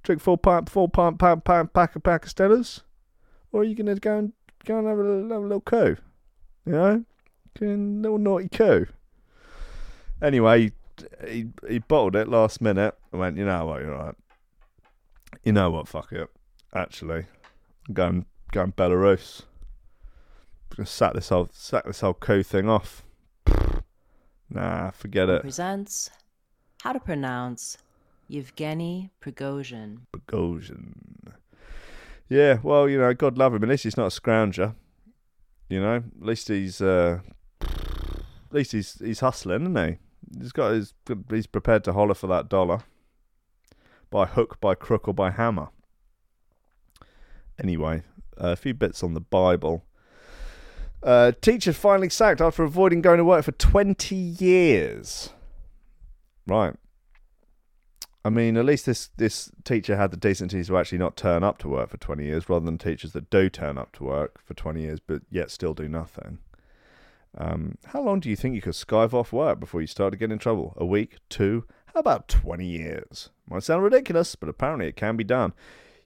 [0.03, 2.83] Drink full pint, full pint, pound, pound, pack a pack of Stellas,
[3.51, 4.33] or are you gonna go and
[4.65, 5.97] go and have a little, have a little coup?
[6.65, 7.05] You know,
[7.59, 8.87] little naughty coup.
[10.21, 10.71] Anyway,
[11.25, 12.95] he he bottled it last minute.
[13.13, 14.15] I went, you know what, you're right.
[15.43, 16.29] You know what, fuck it.
[16.73, 17.25] Actually,
[17.87, 19.43] I'm going going Belarus.
[20.75, 23.03] Just sack this whole sack this whole coup thing off.
[24.51, 25.41] Nah, forget it.
[25.43, 26.09] Presents
[26.81, 27.77] How to pronounce
[28.27, 29.99] Yevgeny Prigozhin.
[30.11, 30.93] Prigozhin.
[32.29, 33.63] Yeah, well, you know, God love him.
[33.63, 34.73] At least he's not a scrounger.
[35.67, 37.19] You know, at least he's uh,
[38.49, 39.97] at least he's he's hustling, isn't he?
[40.39, 40.93] He's got his
[41.29, 42.81] he's prepared to holler for that dollar.
[44.09, 45.69] By hook, by crook, or by hammer.
[47.61, 48.03] Anyway,
[48.37, 49.85] a few bits on the Bible.
[51.03, 55.29] Uh, teacher finally sacked after avoiding going to work for 20 years.
[56.47, 56.73] Right.
[58.25, 61.57] I mean, at least this, this teacher had the decency to actually not turn up
[61.59, 64.53] to work for 20 years rather than teachers that do turn up to work for
[64.53, 66.39] 20 years but yet still do nothing.
[67.37, 70.17] Um, how long do you think you could skive off work before you start to
[70.17, 70.73] get in trouble?
[70.77, 71.17] A week?
[71.29, 71.65] Two?
[71.93, 73.29] How about 20 years?
[73.47, 75.53] Might sound ridiculous, but apparently it can be done.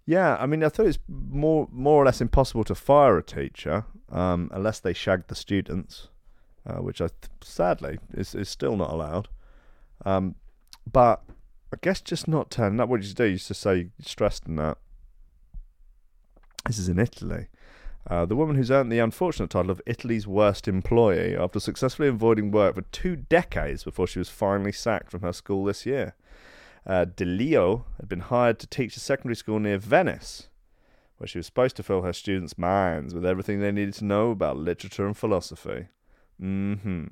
[0.06, 3.86] Yeah, I mean, I thought it's more more or less impossible to fire a teacher
[4.12, 6.10] um, unless they shag the students,
[6.68, 9.30] uh, which I th- sadly is is still not allowed.
[10.06, 10.36] Um,
[10.92, 11.24] but
[11.74, 12.90] I guess just not turning up.
[12.90, 13.24] What you do?
[13.24, 14.78] You just say you're stressed and that.
[16.66, 17.48] This is in Italy.
[18.10, 22.52] Uh, the woman who's earned the unfortunate title of Italy's worst employee after successfully avoiding
[22.52, 26.16] work for two decades before she was finally sacked from her school this year.
[26.86, 30.50] Uh, De Leo had been hired to teach a secondary school near Venice.
[31.18, 34.32] where she was supposed to fill her students' minds with everything they needed to know
[34.32, 35.88] about literature and philosophy.
[36.38, 37.06] hmm.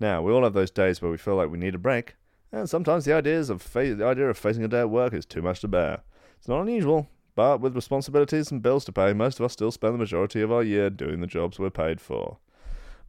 [0.00, 2.16] Now, we all have those days where we feel like we need a break,
[2.50, 5.24] and sometimes the ideas of fa- the idea of facing a day at work is
[5.24, 6.00] too much to bear.
[6.38, 9.94] It's not unusual, but with responsibilities and bills to pay, most of us still spend
[9.94, 12.38] the majority of our year doing the jobs we're paid for.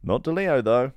[0.02, 0.92] Not to De Lio, though.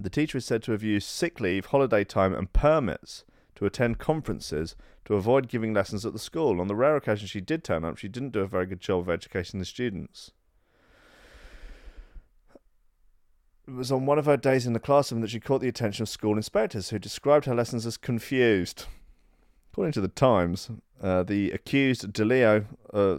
[0.00, 3.24] The teacher is said to have used sick leave, holiday time, and permits
[3.54, 4.74] to attend conferences
[5.04, 6.60] to avoid giving lessons at the school.
[6.60, 9.00] On the rare occasion she did turn up, she didn't do a very good job
[9.00, 10.32] of educating the students.
[13.66, 16.02] It was on one of her days in the classroom that she caught the attention
[16.02, 18.86] of school inspectors, who described her lessons as confused.
[19.74, 20.70] According to the Times,
[21.02, 23.16] uh, the accused De Lio, uh,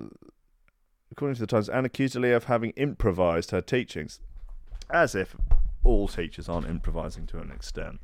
[1.12, 4.22] according to the Times, Anne accused De Lio of having improvised her teachings,
[4.90, 5.36] as if
[5.84, 8.00] all teachers aren't improvising to an extent.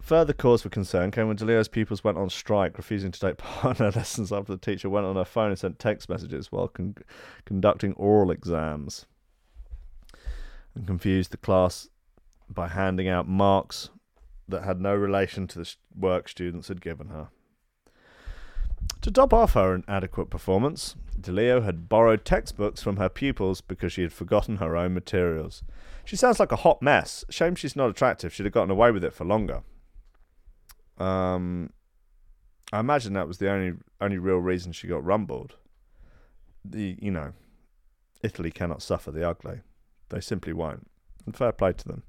[0.00, 3.38] Further cause for concern came when De Lio's pupils went on strike, refusing to take
[3.38, 6.52] part in her lessons after the teacher went on her phone and sent text messages
[6.52, 6.94] while con-
[7.46, 9.06] conducting oral exams
[10.74, 11.88] and confused the class
[12.50, 13.88] by handing out marks
[14.50, 17.28] that had no relation to the work students had given her.
[19.02, 23.92] To top off her inadequate performance, De Lio had borrowed textbooks from her pupils because
[23.92, 25.62] she had forgotten her own materials.
[26.04, 27.24] She sounds like a hot mess.
[27.30, 28.32] Shame she's not attractive.
[28.32, 29.62] She'd have gotten away with it for longer.
[30.98, 31.70] Um,
[32.72, 35.54] I imagine that was the only only real reason she got rumbled.
[36.64, 37.32] The you know,
[38.22, 39.60] Italy cannot suffer the ugly.
[40.10, 40.90] They simply won't.
[41.24, 42.02] And fair play to them.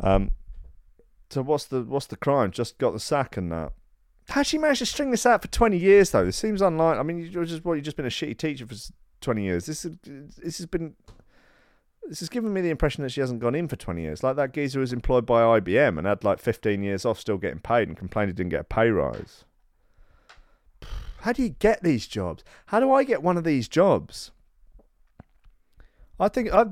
[0.00, 0.30] Um,
[1.34, 2.50] so what's the what's the crime?
[2.50, 3.72] Just got the sack and that.
[4.28, 6.24] How'd she manage to string this out for twenty years though?
[6.24, 7.00] This seems unlikely.
[7.00, 8.76] I mean, you're just what you've just been a shitty teacher for
[9.20, 9.66] twenty years.
[9.66, 10.94] This is this has been
[12.08, 14.22] this has given me the impression that she hasn't gone in for twenty years.
[14.22, 17.60] Like that geezer was employed by IBM and had like fifteen years off, still getting
[17.60, 19.44] paid, and complained he didn't get a pay rise.
[21.22, 22.44] How do you get these jobs?
[22.66, 24.30] How do I get one of these jobs?
[26.20, 26.66] I think I,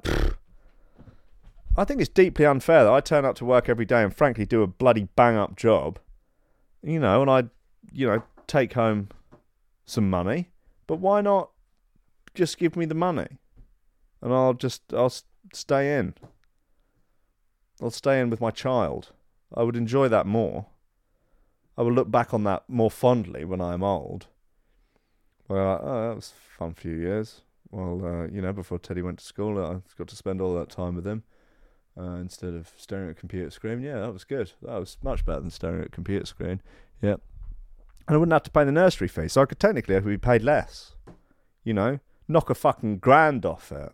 [1.77, 4.45] I think it's deeply unfair that I turn up to work every day and frankly
[4.45, 5.99] do a bloody bang up job,
[6.83, 7.45] you know, and I,
[7.91, 9.09] you know, take home
[9.87, 10.51] some money.
[10.87, 11.51] But why not
[12.35, 13.39] just give me the money,
[14.21, 15.13] and I'll just I'll
[15.55, 16.15] stay in.
[17.81, 19.13] I'll stay in with my child.
[19.55, 20.67] I would enjoy that more.
[21.79, 24.27] I will look back on that more fondly when I am old.
[25.49, 27.41] Well, oh, that was fun few years.
[27.71, 30.69] Well, uh, you know, before Teddy went to school, I got to spend all that
[30.69, 31.23] time with him
[31.98, 33.81] uh, instead of staring at a computer screen.
[33.81, 34.52] Yeah, that was good.
[34.62, 36.61] That was much better than staring at a computer screen.
[37.00, 37.16] Yeah.
[38.09, 40.09] And I wouldn't have to pay the nursery fee, so I could technically I could
[40.09, 40.94] be paid less.
[41.64, 43.92] You know, knock a fucking grand off it.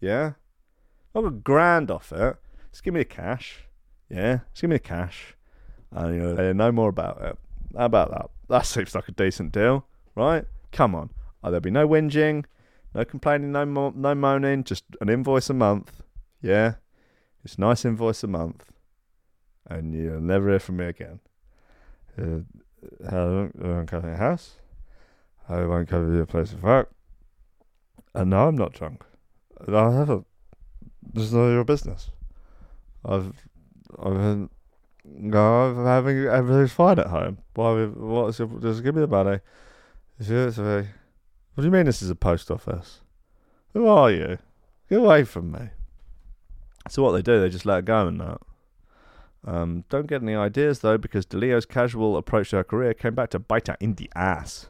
[0.00, 0.32] Yeah,
[1.14, 2.36] knock a grand off it.
[2.70, 3.64] Just give me the cash.
[4.08, 5.34] Yeah, just give me the cash,
[5.90, 7.38] and you know, no more about it.
[7.76, 8.30] How about that?
[8.48, 9.84] That seems like a decent deal,
[10.14, 10.44] right?
[10.70, 11.10] Come on.
[11.42, 12.44] Oh, there'll be no whinging,
[12.94, 14.62] no complaining, no mo- no moaning.
[14.62, 16.00] Just an invoice a month.
[16.40, 16.74] Yeah,
[17.48, 18.62] it's nice invoice a month,
[19.70, 21.20] and you'll never hear from me again.
[22.18, 22.40] Uh,
[23.08, 24.56] I won't, I won't cover your house.
[25.48, 26.90] I won't cover your place of work.
[28.14, 29.02] And no, I'm not drunk.
[29.66, 30.26] I haven't.
[31.14, 32.10] This is none of your business.
[33.02, 33.32] I've,
[33.98, 34.50] I've been,
[35.06, 37.38] no, I'm having everything's fine at home.
[37.54, 37.86] Why?
[37.86, 38.48] What's your?
[38.60, 39.40] Just give me the money.
[40.18, 40.58] It's?
[40.58, 40.84] What
[41.56, 43.00] do you mean this is a post office?
[43.72, 44.36] Who are you?
[44.90, 45.70] Get away from me.
[46.88, 48.40] So what they do, they just let it go and that.
[49.44, 53.14] Um, don't get any ideas though, because De Lio's casual approach to her career came
[53.14, 54.68] back to bite her in the ass.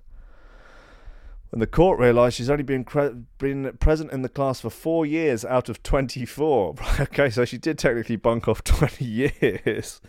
[1.50, 5.06] When the court realised she's only been cre- been present in the class for four
[5.06, 6.74] years out of twenty four.
[7.00, 10.02] okay, so she did technically bunk off twenty years.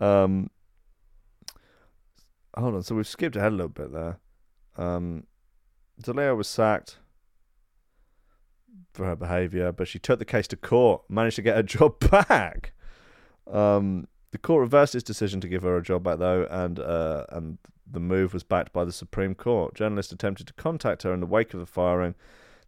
[0.00, 0.48] Um,
[2.56, 4.18] hold on, so we've skipped ahead a little bit there.
[4.76, 5.26] Um,
[6.02, 6.96] De Lio was sacked
[8.92, 11.98] for her behaviour, but she took the case to court, managed to get her job
[12.10, 12.72] back.
[13.50, 17.26] Um, the court reversed its decision to give her a job back, though, and uh,
[17.30, 17.58] and
[17.90, 19.74] the move was backed by the Supreme Court.
[19.74, 22.14] Journalists attempted to contact her in the wake of the firing.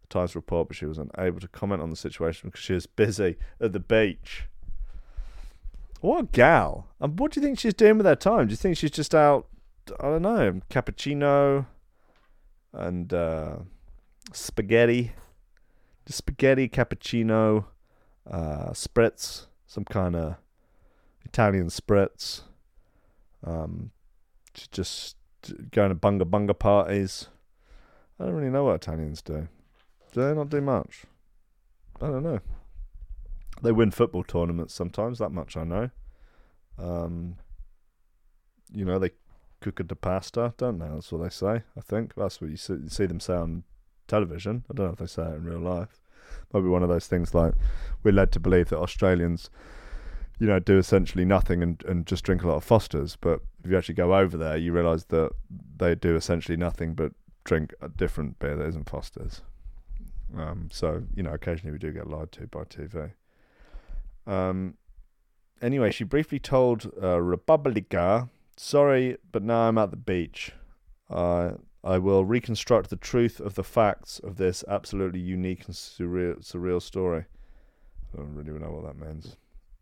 [0.00, 2.86] The Times report, but she was unable to comment on the situation because she was
[2.86, 4.44] busy at the beach.
[6.00, 6.88] What a gal!
[6.98, 8.48] And what do you think she's doing with her time?
[8.48, 9.46] Do you think she's just out?
[10.00, 11.66] I don't know, cappuccino
[12.72, 13.56] and uh,
[14.32, 15.12] spaghetti,
[16.06, 17.66] just spaghetti, cappuccino,
[18.30, 20.36] uh, spritz, some kind of
[21.24, 22.42] Italian spritz.
[23.44, 23.90] Um,
[24.70, 25.16] just
[25.70, 27.28] going to bunga bunga parties.
[28.18, 29.48] I don't really know what Italians do.
[30.12, 31.04] Do they not do much?
[32.00, 32.40] I don't know.
[33.62, 35.18] They win football tournaments sometimes.
[35.18, 35.90] That much I know.
[36.78, 37.36] Um,
[38.72, 39.10] you know they
[39.62, 40.54] cucca de pasta.
[40.56, 40.94] Don't know.
[40.94, 41.62] That's what they say.
[41.76, 43.64] I think that's what you see, you see them say on
[44.12, 44.62] television.
[44.70, 46.02] I don't know if they say it in real life.
[46.52, 47.54] Might be one of those things like
[48.02, 49.48] we're led to believe that Australians,
[50.38, 53.16] you know, do essentially nothing and, and just drink a lot of Fosters.
[53.16, 55.30] But if you actually go over there, you realise that
[55.78, 57.12] they do essentially nothing but
[57.44, 59.40] drink a different beer that isn't Foster's.
[60.36, 63.12] Um, so you know, occasionally we do get lied to by TV.
[64.26, 64.74] Um,
[65.62, 70.52] anyway, she briefly told uh, Repubblica, "Sorry, but now I'm at the beach.
[71.08, 71.52] Uh,
[71.84, 76.80] I will reconstruct the truth of the facts of this absolutely unique and surreal, surreal
[76.80, 77.24] story."
[78.12, 79.36] I don't really know what that means.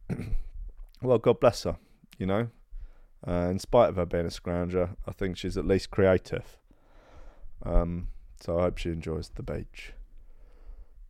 [1.02, 1.76] well, God bless her.
[2.18, 2.48] You know,
[3.26, 6.58] uh, in spite of her being a scrounger, I think she's at least creative.
[7.64, 8.08] Um,
[8.40, 9.92] so I hope she enjoys the beach.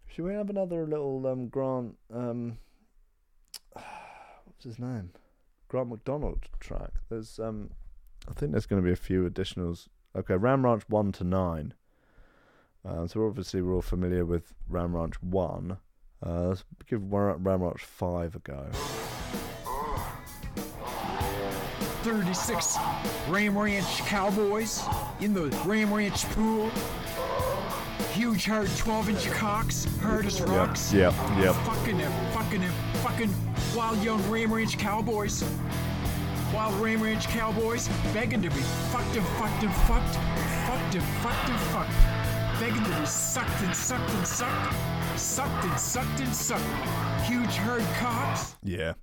[0.06, 1.96] Should we have another little um, Grant?
[2.12, 2.58] Um,
[3.72, 5.10] what's his name?
[5.68, 6.90] Grant Macdonald track.
[7.08, 7.70] There's um,
[8.28, 9.86] I think there's going to be a few additionals.
[10.16, 11.74] Okay, Ram Ranch one to nine.
[12.86, 15.76] Uh, so obviously we're all familiar with Ram Ranch one.
[16.24, 18.66] Uh, let's give Ram Ram Ranch five a go.
[22.02, 22.76] 36
[23.28, 24.82] Ram Ranch Cowboys
[25.20, 26.70] in the Ram Ranch pool.
[28.12, 30.92] Huge hard 12 inch cocks, hard as Yeah, rocks.
[30.92, 31.52] yeah, yeah.
[31.64, 33.32] Fucking them, fucking them, fucking
[33.76, 35.44] wild young Ram Ranch Cowboys.
[36.52, 40.16] Wild Ram Ranch Cowboys begging to be fucked and fucked and fucked.
[40.66, 42.60] Fucked and fucked and fucked.
[42.60, 44.74] Begging to be sucked and sucked and sucked.
[45.16, 46.64] Sucked and sucked and sucked.
[47.24, 48.56] Huge herd cocks.
[48.64, 48.94] Yeah,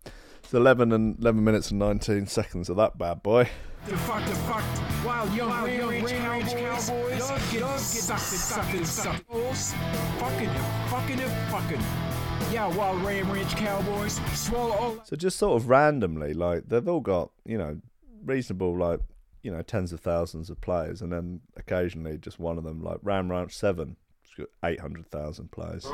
[0.44, 3.50] it's eleven and eleven minutes and nineteen seconds of that bad boy.
[3.86, 4.64] The fuck, the fuck,
[5.06, 9.28] wild young Ram Ranch Cowboys, love get sucked and sucked and sucked.
[9.30, 9.74] Bulls,
[10.20, 12.07] Fucking it, fucking it, fucking.
[12.52, 12.74] Yeah,
[13.04, 15.02] Ram Ranch Cowboys, swallow all.
[15.04, 17.80] So just sort of randomly, like they've all got you know
[18.24, 19.00] reasonable like
[19.44, 23.00] you know tens of thousands of players, and then occasionally just one of them like
[23.04, 25.86] Ram Ranch Seven, it's got eight hundred thousand players.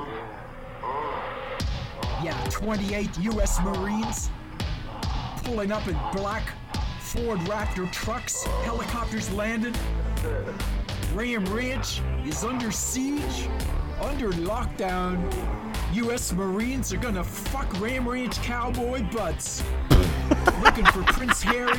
[2.24, 3.60] Yeah, 28 U.S.
[3.62, 4.30] Marines
[5.44, 6.54] pulling up in black
[7.02, 9.78] Ford Raptor trucks, helicopters landed.
[11.14, 13.50] Ram Ranch is under siege,
[14.04, 15.18] under lockdown.
[15.94, 16.34] U.S.
[16.34, 19.64] Marines are gonna fuck Ram Ranch cowboy butts.
[20.62, 21.78] Looking for Prince Harry,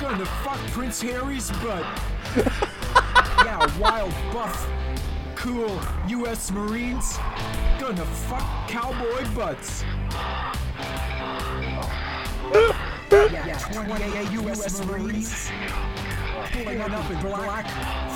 [0.00, 1.84] gonna fuck Prince Harry's butt.
[3.44, 4.68] Yeah, wild buff,
[5.34, 6.50] cool U.S.
[6.50, 7.18] Marines,
[7.78, 9.84] gonna fuck cowboy butts.
[13.10, 14.84] Yeah, 28 U.S.
[14.84, 15.50] Marines
[16.52, 17.66] pulling up in black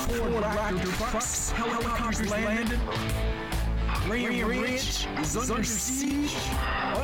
[0.06, 2.80] Ford Raptor trucks, helicopters landing.
[4.08, 6.34] Ram Ranch is under siege,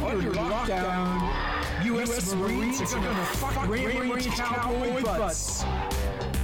[0.02, 1.84] under lockdown.
[1.84, 2.34] U.S.
[2.34, 5.64] Marines are gonna fuck Ram Ranch cowboy butts.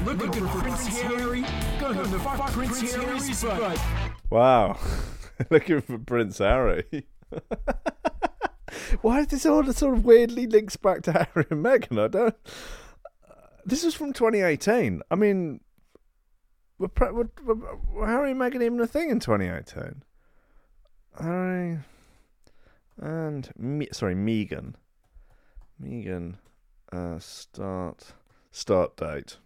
[0.04, 1.44] Looking for Prince Harry,
[1.80, 3.80] gonna fuck Prince Harry's butt.
[4.30, 4.78] Wow,
[5.50, 7.06] looking for Prince Harry.
[9.00, 12.02] Why is this all sort of weirdly links back to Harry and Meghan?
[12.02, 12.36] I don't.
[13.66, 15.02] This was from 2018.
[15.10, 15.60] I mean,
[16.78, 17.30] were, were,
[17.92, 20.02] were Harry and Meghan even a thing in 2018?
[21.20, 21.78] Harry
[23.00, 24.76] and Me- sorry, Megan.
[25.78, 26.38] Megan,
[26.92, 28.12] uh, start
[28.50, 29.38] start date.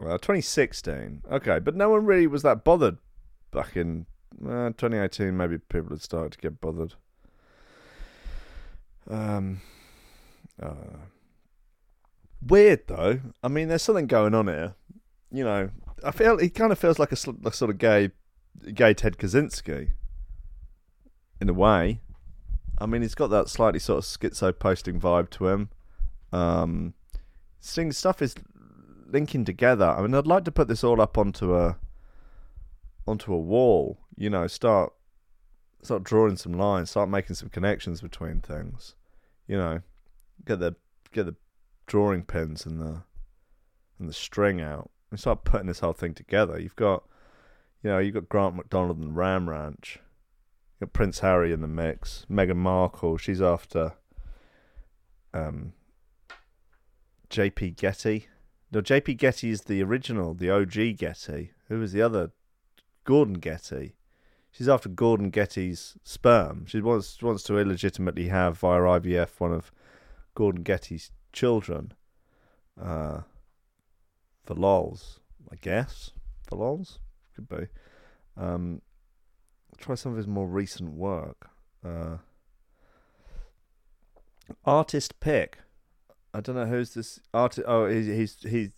[0.00, 1.22] Well, 2016.
[1.30, 2.98] Okay, but no one really was that bothered
[3.52, 4.06] back in
[4.42, 5.36] uh, 2018.
[5.36, 6.94] Maybe people had started to get bothered.
[9.08, 9.60] Um,
[10.60, 10.98] uh,
[12.46, 13.20] weird though.
[13.42, 14.74] I mean, there's something going on here.
[15.30, 15.70] You know,
[16.02, 18.10] I feel it kind of feels like a, sl- a sort of gay,
[18.74, 19.90] gay Ted Kaczynski.
[21.40, 22.00] In a way,
[22.78, 25.70] I mean, he's got that slightly sort of schizo posting vibe to him.
[26.32, 26.94] Um,
[27.60, 28.34] seeing stuff is
[29.06, 29.86] linking together.
[29.86, 31.78] I mean, I'd like to put this all up onto a
[33.06, 33.98] onto a wall.
[34.16, 34.92] You know, start
[35.82, 38.94] start drawing some lines, start making some connections between things.
[39.46, 39.80] You know,
[40.44, 40.76] get the
[41.12, 41.36] get the
[41.86, 43.02] drawing pins and the
[43.98, 46.58] and the string out and start putting this whole thing together.
[46.58, 47.04] You've got,
[47.84, 50.00] you know, you've got Grant Macdonald and Ram Ranch.
[50.80, 52.24] You've got Prince Harry in the mix.
[52.30, 53.92] Meghan Markle, she's after
[55.34, 55.74] um,
[57.28, 58.26] JP Getty.
[58.72, 61.52] No, JP Getty is the original, the OG Getty.
[61.68, 62.32] Who was the other?
[63.04, 63.96] Gordon Getty.
[64.50, 66.64] She's after Gordon Getty's sperm.
[66.66, 69.70] She wants wants to illegitimately have via IVF one of
[70.34, 71.92] Gordon Getty's children.
[72.80, 73.20] Uh,
[74.42, 75.20] for lols,
[75.52, 76.12] I guess.
[76.48, 76.98] For lols,
[77.34, 77.66] could be.
[78.36, 78.82] Um,
[79.78, 81.50] try some of his more recent work.
[81.84, 82.18] Uh,
[84.64, 85.58] artist pick.
[86.32, 87.66] I don't know who's this artist.
[87.66, 88.70] Oh, he's he's he's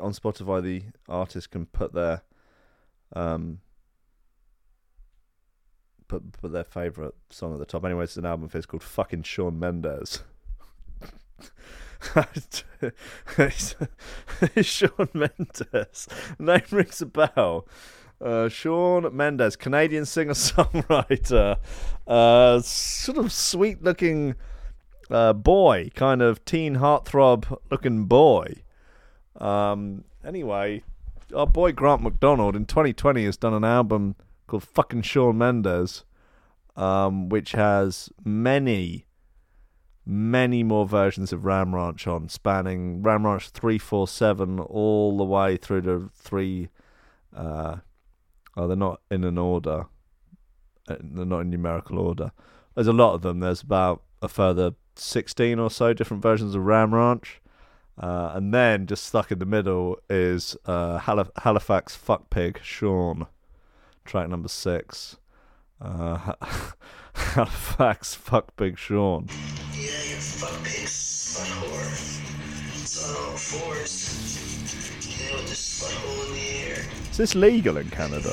[0.00, 0.62] on Spotify.
[0.62, 2.22] The artist can put their
[3.14, 3.60] um
[6.08, 7.84] put put their favorite song at the top.
[7.84, 8.48] Anyway, it's an album.
[8.52, 10.22] It's called fucking Shawn Mendes.
[14.62, 16.08] Shawn Mendes.
[16.38, 17.66] Name rings a bell.
[18.20, 21.58] Uh, Shawn Mendes, Canadian singer songwriter,
[22.06, 24.36] uh, sort of sweet looking
[25.10, 28.62] uh, boy, kind of teen heartthrob looking boy.
[29.38, 30.82] Um, anyway,
[31.34, 34.14] our boy Grant Macdonald in 2020 has done an album
[34.46, 36.04] called Fucking Shawn Mendes,
[36.76, 39.06] um, which has many,
[40.04, 45.82] many more versions of Ram Ranch on, spanning Ram Ranch 347 all the way through
[45.82, 46.68] to 3.
[47.34, 47.76] Uh,
[48.56, 49.86] oh, they're not in an order.
[50.88, 52.32] Uh, They're not in numerical order.
[52.74, 53.40] There's a lot of them.
[53.40, 57.40] There's about a further 16 or so different versions of Ram Ranch.
[57.98, 63.26] Uh, and then just stuck in the middle is uh, Halif- Halifax Fuck Pig Sean,
[64.04, 65.18] track number six.
[65.80, 66.32] Uh,
[67.14, 69.26] Ha- Halifax Fuck Big Sean.
[69.74, 71.92] Yeah, you fuck pig, slut whore.
[72.80, 73.92] It's on all fours.
[75.20, 76.84] Yeah, with the slut hole in the air.
[77.10, 78.32] Is this legal in Canada?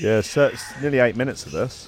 [0.00, 1.86] Yeah, so it's nearly eight minutes of this.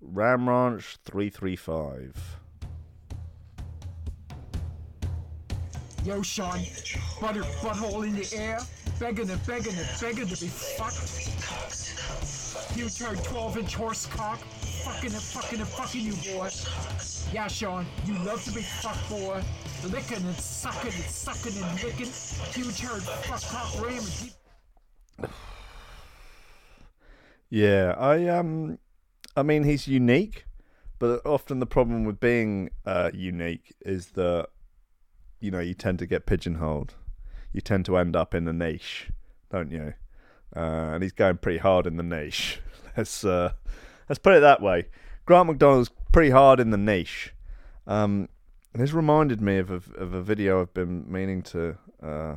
[0.00, 2.38] Ram Ranch 335.
[6.02, 6.60] Yo, Sean,
[7.20, 8.58] butter butthole in the air,
[8.98, 11.36] begging and begging and begging to be fucked.
[12.78, 14.40] You turn 12 inch horse cock,
[14.86, 16.48] fucking and fucking and fucking you, boy.
[17.32, 19.42] Yeah, Sean, you love to be fucked, boy.
[19.90, 22.06] Licking and sucking and sucking and licking.
[22.06, 23.42] Huge herd fuck.
[27.50, 28.78] Yeah, I um,
[29.36, 30.46] I mean he's unique,
[31.00, 34.48] but often the problem with being uh, unique is that
[35.40, 36.94] you know you tend to get pigeonholed.
[37.52, 39.08] You tend to end up in a niche,
[39.50, 39.94] don't you?
[40.54, 42.60] Uh, and he's going pretty hard in the niche.
[42.96, 43.52] let's uh,
[44.08, 44.86] let's put it that way.
[45.24, 47.34] Grant Macdonald's pretty hard in the niche.
[47.86, 48.28] Um,
[48.72, 52.36] and this reminded me of a, of a video I've been meaning to uh,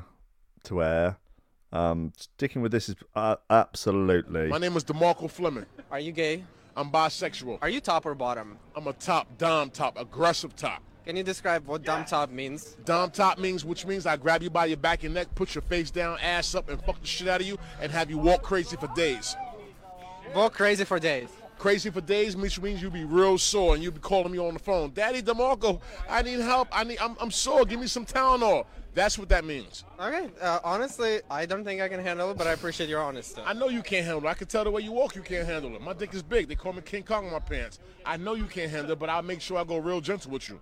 [0.63, 1.17] to air.
[1.71, 4.47] Um, sticking with this is uh, absolutely.
[4.47, 5.65] My name is DeMarco Fleming.
[5.91, 6.43] Are you gay?
[6.75, 7.59] I'm bisexual.
[7.61, 8.57] Are you top or bottom?
[8.75, 10.81] I'm a top, dom top, aggressive top.
[11.05, 12.77] Can you describe what dumb top means?
[12.85, 15.61] Dom top means, which means I grab you by your back and neck, put your
[15.63, 18.43] face down, ass up, and fuck the shit out of you, and have you walk
[18.43, 19.35] crazy for days.
[20.33, 21.29] Walk crazy for days.
[21.59, 24.53] Crazy for days, which means you'll be real sore and you'll be calling me on
[24.53, 24.91] the phone.
[24.93, 26.69] Daddy DeMarco, I need help.
[26.71, 26.99] I need.
[26.99, 27.65] I'm, I'm sore.
[27.65, 28.65] Give me some Tylenol.
[28.93, 29.83] That's what that means.
[29.99, 33.41] Okay, uh, honestly, I don't think I can handle it, but I appreciate your honesty.
[33.45, 34.29] I know you can't handle it.
[34.29, 35.81] I can tell the way you walk, you can't handle it.
[35.81, 36.47] My dick is big.
[36.47, 37.79] They call me King Kong in my pants.
[38.05, 40.47] I know you can't handle it, but I'll make sure I go real gentle with
[40.47, 40.61] you.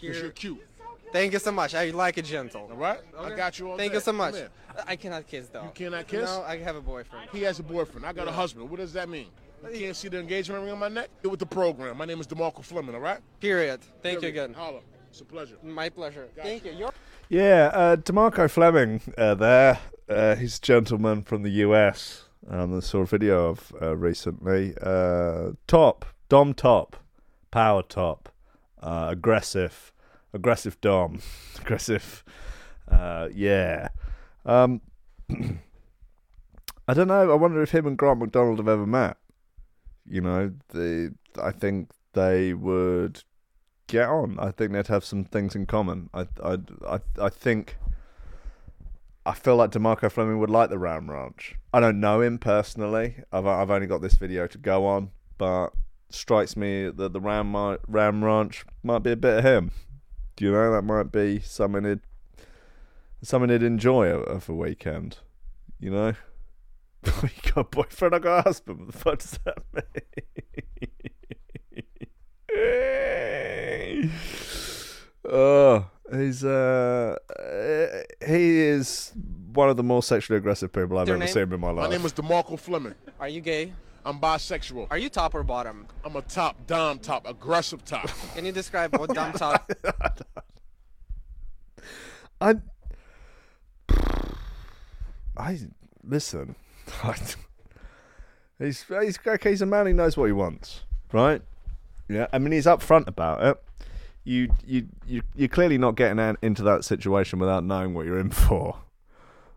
[0.00, 0.64] Because you're cute.
[1.12, 1.74] Thank you so much.
[1.74, 2.68] I like it gentle.
[2.70, 3.00] All right?
[3.18, 3.96] I got you all Thank day.
[3.96, 4.36] you so much.
[4.86, 5.64] I cannot kiss though.
[5.64, 6.24] You cannot kiss?
[6.24, 7.28] No, I have a boyfriend.
[7.32, 8.06] He has a boyfriend.
[8.06, 8.70] I got a husband.
[8.70, 9.26] What does that mean?
[9.64, 11.08] You can't see the engagement ring on my neck?
[11.22, 11.96] Get with the program.
[11.98, 13.20] My name is DeMarco Fleming, all right?
[13.40, 13.80] Period.
[14.02, 14.54] Thank you again.
[14.54, 14.80] Holla.
[15.10, 15.56] It's a pleasure.
[15.62, 16.28] My pleasure.
[16.36, 16.72] Thank you.
[16.72, 16.90] You're-
[17.28, 19.78] Yeah, uh, Demarco Fleming uh, there.
[20.08, 22.24] Uh, he's a gentleman from the US.
[22.48, 24.74] Um, I saw a video of uh, recently.
[24.80, 26.96] Uh, top, Dom top,
[27.50, 28.28] power top,
[28.82, 29.92] uh, aggressive,
[30.32, 31.20] aggressive Dom,
[31.60, 32.22] aggressive.
[32.90, 33.88] Uh, yeah.
[34.46, 34.80] Um,
[36.88, 37.30] I don't know.
[37.30, 39.16] I wonder if him and Grant Macdonald have ever met.
[40.08, 43.22] You know, the I think they would
[43.86, 44.38] get on.
[44.38, 46.10] I think they'd have some things in common.
[46.14, 47.76] I I I, I think
[49.26, 51.56] I feel like Demarco Fleming would like the Ram Ranch.
[51.72, 53.22] I don't know him personally.
[53.32, 55.68] I've I've only got this video to go on, but
[56.10, 57.54] strikes me that the Ram
[57.86, 59.70] Ram Ranch might be a bit of him.
[60.36, 62.00] Do you know that might be something he'd
[63.22, 65.18] something he'd enjoy of a weekend?
[65.80, 66.14] You know.
[67.22, 68.78] you got a boyfriend, I got a husband.
[68.78, 69.84] What the fuck does that mean?
[75.30, 77.86] oh, he's uh, uh,
[78.26, 79.12] he is
[79.52, 81.32] one of the most sexually aggressive people I've Your ever name?
[81.32, 81.88] seen in my life.
[81.88, 82.94] My name is DeMarco Fleming.
[83.20, 83.72] Are you gay?
[84.04, 84.86] I'm bisexual.
[84.90, 85.86] Are you top or bottom?
[86.04, 88.08] I'm a top, dom top, aggressive top.
[88.34, 89.70] Can you describe what dom top?
[92.40, 92.54] I,
[95.36, 95.58] I
[96.02, 96.54] listen.
[98.58, 99.50] He's he's okay.
[99.50, 99.86] He's a man.
[99.86, 100.80] who knows what he wants,
[101.12, 101.40] right?
[102.08, 102.26] Yeah.
[102.32, 103.62] I mean, he's upfront about it.
[104.24, 108.18] You you you you're clearly not getting an- into that situation without knowing what you're
[108.18, 108.76] in for.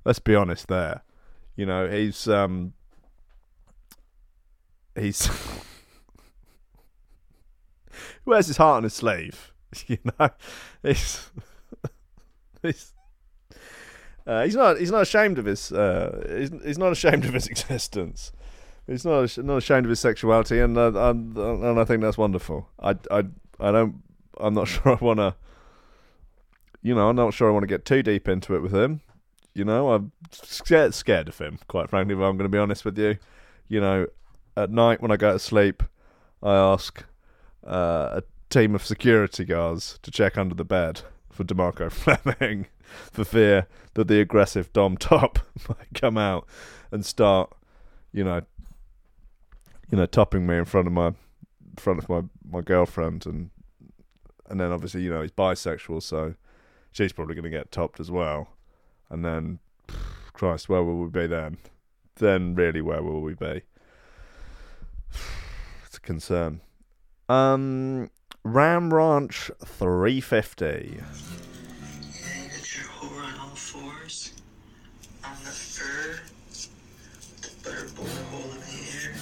[0.05, 0.67] Let's be honest.
[0.67, 1.01] There,
[1.55, 2.73] you know, he's um,
[4.95, 5.31] he's he
[8.25, 9.47] wears his heart on his sleeve.
[9.87, 10.29] You know,
[10.83, 11.29] he's
[12.61, 12.91] he's
[14.31, 17.47] uh, he's not he's not ashamed of his uh, he's, he's not ashamed of his
[17.53, 18.31] existence.
[18.87, 22.69] He's not not ashamed of his sexuality, and uh, and, and I think that's wonderful.
[22.79, 23.25] I, I
[23.59, 24.01] I don't
[24.39, 25.35] I'm not sure I want to.
[26.81, 29.01] You know, I'm not sure I want to get too deep into it with him.
[29.53, 31.59] You know, I'm scared scared of him.
[31.67, 33.17] Quite frankly, if I'm going to be honest with you.
[33.67, 34.07] You know,
[34.55, 35.83] at night when I go to sleep,
[36.41, 37.03] I ask
[37.67, 41.01] uh, a team of security guards to check under the bed
[41.41, 41.91] for Demarco
[42.27, 42.67] Fleming
[43.11, 45.39] for fear that the aggressive Dom Top
[45.69, 46.47] might come out
[46.91, 47.51] and start,
[48.11, 48.41] you know,
[49.89, 51.13] you know, topping me in front of my
[51.77, 53.49] front of my, my girlfriend and
[54.49, 56.35] and then obviously, you know, he's bisexual, so
[56.91, 58.49] she's probably gonna get topped as well.
[59.09, 59.59] And then
[60.33, 61.57] Christ, where will we be then?
[62.15, 63.63] Then really where will we be?
[65.85, 66.61] It's a concern.
[67.27, 68.09] Um
[68.43, 70.65] Ram Ranch 350.
[70.65, 70.99] Get
[72.75, 74.33] your whore on all fours,
[75.23, 76.19] on the fur,
[76.49, 79.13] with the butter borehole in the air,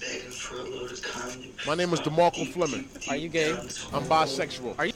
[0.00, 1.52] begging for a load of condom.
[1.68, 2.88] My name is DeMarco Fleming.
[3.08, 3.52] Are you gay?
[3.52, 4.76] I'm bisexual.
[4.76, 4.92] Are you?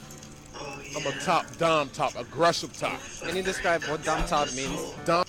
[0.55, 2.99] Oh, I'm a top, dom top, aggressive top.
[3.21, 4.93] Can you describe what dom top means?
[5.05, 5.23] Dom.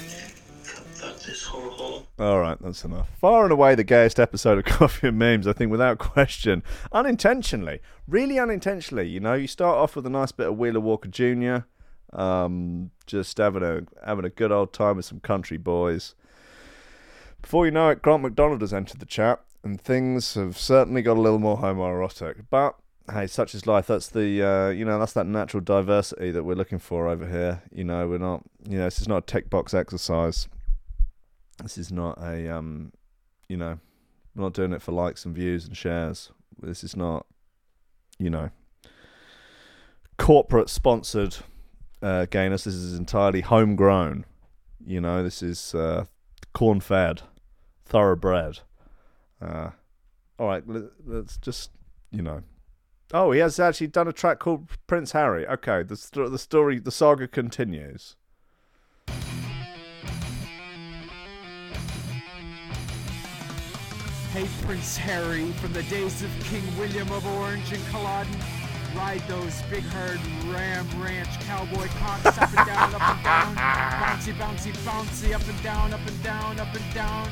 [1.26, 2.06] This whore hole.
[2.18, 3.08] All right, that's enough.
[3.16, 6.64] Far and away the gayest episode of Coffee and Memes, I think, without question.
[6.90, 9.06] Unintentionally, really unintentionally.
[9.08, 11.58] You know, you start off with a nice bit of Wheeler Walker Jr.,
[12.12, 16.16] um, just having a having a good old time with some country boys.
[17.40, 21.16] Before you know it, Grant Macdonald has entered the chat, and things have certainly got
[21.16, 22.46] a little more homoerotic.
[22.50, 22.74] But
[23.12, 23.86] hey, such is life.
[23.86, 27.62] That's the uh, you know that's that natural diversity that we're looking for over here.
[27.72, 30.48] You know, we're not you know this is not a tick box exercise.
[31.62, 32.92] This is not a um,
[33.48, 33.78] you know,
[34.34, 36.30] we're not doing it for likes and views and shares.
[36.60, 37.26] This is not,
[38.18, 38.50] you know,
[40.18, 41.36] corporate sponsored
[42.02, 42.64] uh, gayness.
[42.64, 44.24] This is entirely homegrown.
[44.84, 46.06] You know, this is uh,
[46.52, 47.22] corn fed,
[47.84, 48.60] thoroughbred.
[49.40, 49.70] Uh,
[50.38, 51.70] all right, let, let's just
[52.10, 52.42] you know.
[53.14, 55.46] Oh, he has actually done a track called Prince Harry.
[55.46, 58.16] Okay, the sto- the story, the saga continues.
[64.33, 68.35] Hey, Prince Harry, from the days of King William of Orange and Culloden,
[68.97, 70.18] ride those big herd
[70.49, 73.55] ram ranch cowboy cocks up and down, up and down,
[74.01, 77.28] bouncy, bouncy, bouncy, up and down, up and down, up and down.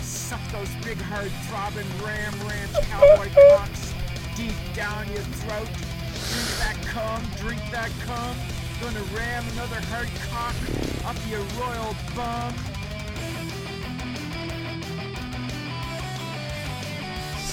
[0.00, 3.92] Suck those big herd throbbing ram ranch cowboy cocks
[4.34, 5.68] deep down your throat.
[5.68, 8.34] Drink that cum, drink that cum.
[8.80, 10.56] Gonna ram another herd cock
[11.04, 12.79] up your royal bum.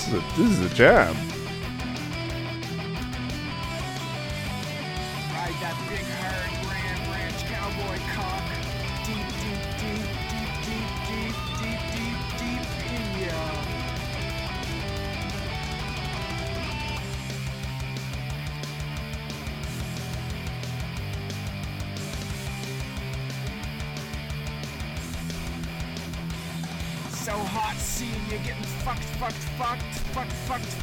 [0.07, 1.15] Is a, this is a jam.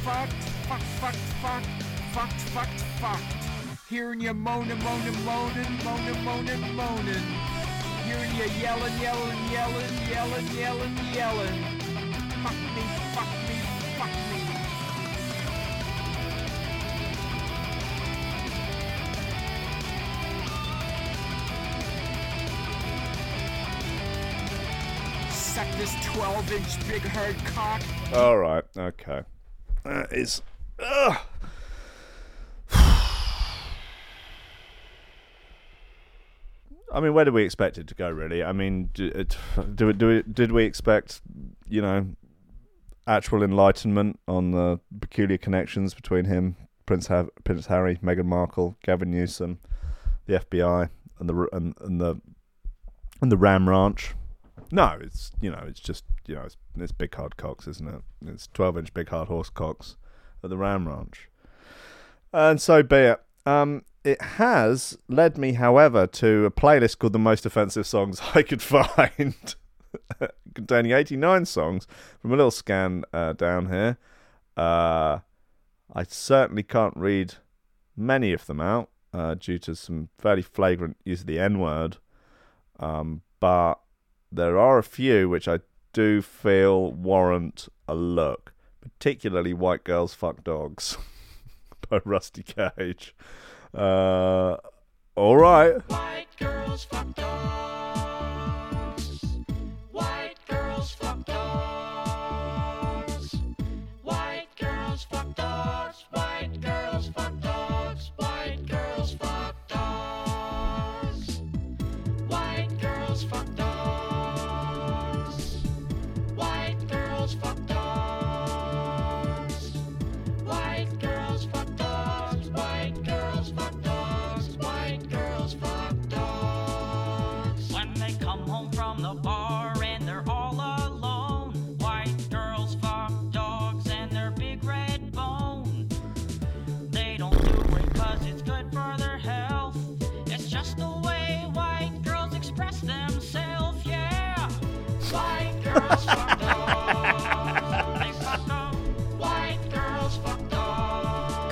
[0.05, 0.33] Fucked,
[0.69, 1.67] fucked, fucked, fucked,
[2.13, 3.89] fucked, fucked, fucked.
[3.89, 7.25] Hearing you moaning, moaning, moaning, moaning, moaning, moaning.
[8.05, 11.59] Hearing you yelling, yelling, yelling, yelling, yelling, yelling.
[12.43, 12.85] Fuck me,
[13.15, 13.57] fuck me,
[13.97, 14.41] fuck me.
[25.31, 27.81] Suck this 12 inch big herd cock.
[28.13, 29.23] All right, okay.
[29.85, 30.43] That is.
[30.79, 31.17] Ugh.
[36.93, 38.09] I mean, where did we expect it to go?
[38.09, 38.43] Really?
[38.43, 39.25] I mean, uh,
[39.75, 41.21] do, it, do, do did we expect,
[41.69, 42.07] you know,
[43.07, 46.57] actual enlightenment on the peculiar connections between him,
[46.87, 49.59] Prince ha- Prince Harry, Meghan Markle, Gavin Newsom,
[50.27, 52.21] the FBI, and the and, and the
[53.21, 54.15] and the Ram Ranch?
[54.71, 58.03] No, it's you know, it's just you know, it's, it's big hard cocks, isn't it?
[58.27, 59.97] It's twelve inch big hard horse cocks
[60.43, 61.29] at the Ram Ranch,
[62.33, 63.23] and so be it.
[63.47, 68.43] Um, it has led me, however, to a playlist called The Most Offensive Songs I
[68.43, 69.55] Could Find,
[70.55, 71.87] containing 89 songs
[72.21, 73.99] from a little scan uh, down here.
[74.57, 75.21] Uh,
[75.93, 77.35] I certainly can't read
[77.97, 81.97] many of them out uh, due to some fairly flagrant use of the N word.
[82.79, 83.77] Um, but
[84.35, 85.61] there are a few which I
[85.93, 90.97] do feel warrant a look, particularly White Girls Fuck Dogs
[91.89, 93.15] by Rusty Cage.
[93.73, 94.57] Uh,
[95.15, 95.79] all right.
[95.89, 97.74] White girls fuck dogs.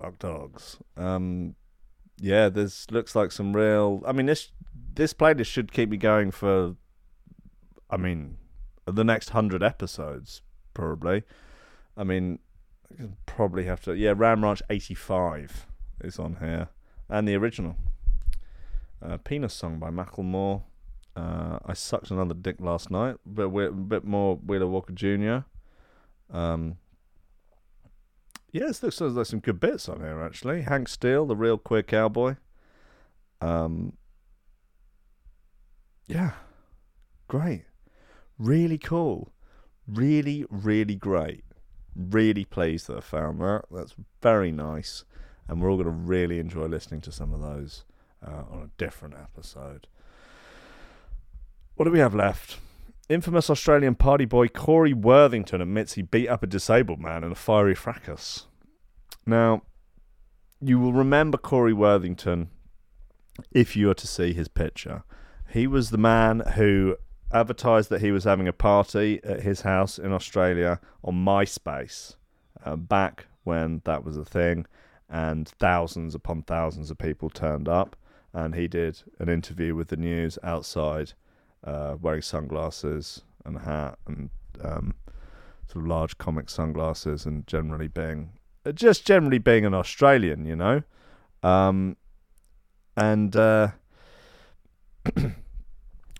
[0.00, 0.78] Fuck Dogs.
[0.96, 1.54] Um,
[2.18, 4.02] yeah, this looks like some real.
[4.06, 4.52] I mean, this
[4.94, 6.76] this playlist should keep me going for.
[7.90, 8.38] I mean,
[8.86, 10.42] the next hundred episodes,
[10.74, 11.22] probably.
[11.96, 12.38] I mean,
[12.98, 13.96] I probably have to.
[13.96, 15.66] Yeah, Ram Ranch eighty five
[16.02, 16.68] is on here,
[17.08, 17.76] and the original.
[19.00, 20.62] Uh, Penis song by Macklemore.
[21.16, 25.38] Uh, I sucked another dick last night, but a bit more Wheeler Walker Jr.
[26.30, 26.78] Um,
[28.52, 30.62] yes, looks like there's some good bits on here actually.
[30.62, 32.36] Hank Steele, the real queer cowboy.
[33.40, 33.94] Um,
[36.06, 36.32] yeah,
[37.28, 37.64] great,
[38.38, 39.32] really cool,
[39.86, 41.44] really, really great.
[41.94, 43.64] Really pleased that I found that.
[43.70, 45.04] That's very nice,
[45.48, 47.84] and we're all going to really enjoy listening to some of those
[48.24, 49.88] uh, on a different episode.
[51.74, 52.58] What do we have left?
[53.08, 57.34] Infamous Australian party boy Corey Worthington admits he beat up a disabled man in a
[57.34, 58.46] fiery fracas.
[59.24, 59.62] Now,
[60.60, 62.50] you will remember Corey Worthington
[63.50, 65.04] if you are to see his picture.
[65.48, 66.96] He was the man who
[67.32, 72.16] advertised that he was having a party at his house in Australia on MySpace
[72.62, 74.66] uh, back when that was a thing,
[75.08, 77.96] and thousands upon thousands of people turned up.
[78.34, 81.14] And he did an interview with the news outside
[81.64, 84.30] uh, wearing sunglasses and a hat and
[84.62, 84.94] um,
[85.66, 88.30] sort of large comic sunglasses and generally being
[88.64, 90.82] uh, just generally being an Australian, you know.
[91.42, 91.96] Um,
[92.96, 93.68] and uh,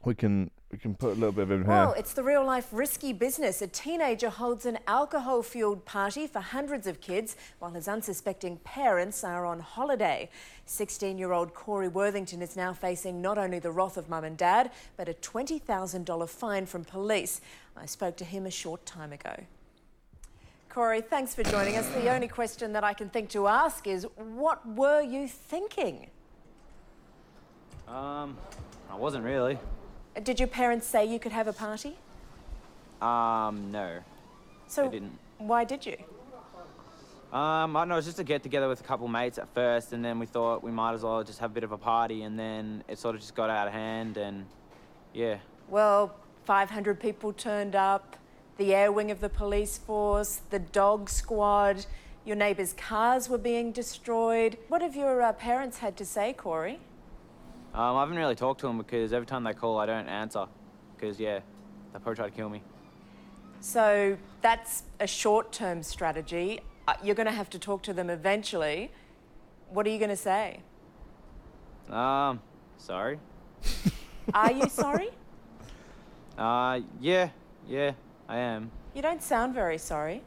[0.05, 2.69] we can we can put a little bit of him Well, it's the real life
[2.73, 3.63] risky business.
[3.63, 9.25] A teenager holds an alcohol fueled party for hundreds of kids while his unsuspecting parents
[9.25, 10.29] are on holiday.
[10.67, 14.37] 16 year old Corey Worthington is now facing not only the wrath of mum and
[14.37, 17.41] dad, but a $20,000 fine from police.
[17.75, 19.45] I spoke to him a short time ago.
[20.69, 21.89] Corey, thanks for joining us.
[21.89, 26.11] The only question that I can think to ask is what were you thinking?
[27.89, 28.37] Um,
[28.91, 29.59] I wasn't really.
[30.23, 31.97] Did your parents say you could have a party?
[33.01, 34.01] Um, no.
[34.67, 35.19] So, I didn't.
[35.39, 35.97] why did you?
[37.33, 39.49] Um, I don't know, it was just a get together with a couple mates at
[39.55, 41.79] first, and then we thought we might as well just have a bit of a
[41.79, 44.47] party, and then it sort of just got out of hand, and
[45.13, 45.37] yeah.
[45.69, 46.15] Well,
[46.45, 48.17] 500 people turned up,
[48.57, 51.85] the air wing of the police force, the dog squad,
[52.25, 54.57] your neighbours' cars were being destroyed.
[54.69, 56.79] What have your uh, parents had to say, Corey?
[57.75, 60.47] Um, I haven't really talked to them because every time they call, I don't answer,
[60.97, 61.41] because yeah,
[61.93, 62.63] they probably try to kill me.
[63.61, 66.61] So that's a short term strategy.
[66.87, 68.91] Uh, You're going to have to talk to them eventually.
[69.71, 70.61] What are you going to say?
[71.91, 72.41] Um,
[72.79, 73.19] sorry.
[74.35, 75.11] Are you sorry?
[76.39, 77.31] Uh, yeah,
[77.69, 77.91] yeah,
[78.29, 78.71] I am.
[78.95, 80.23] You don't sound very sorry.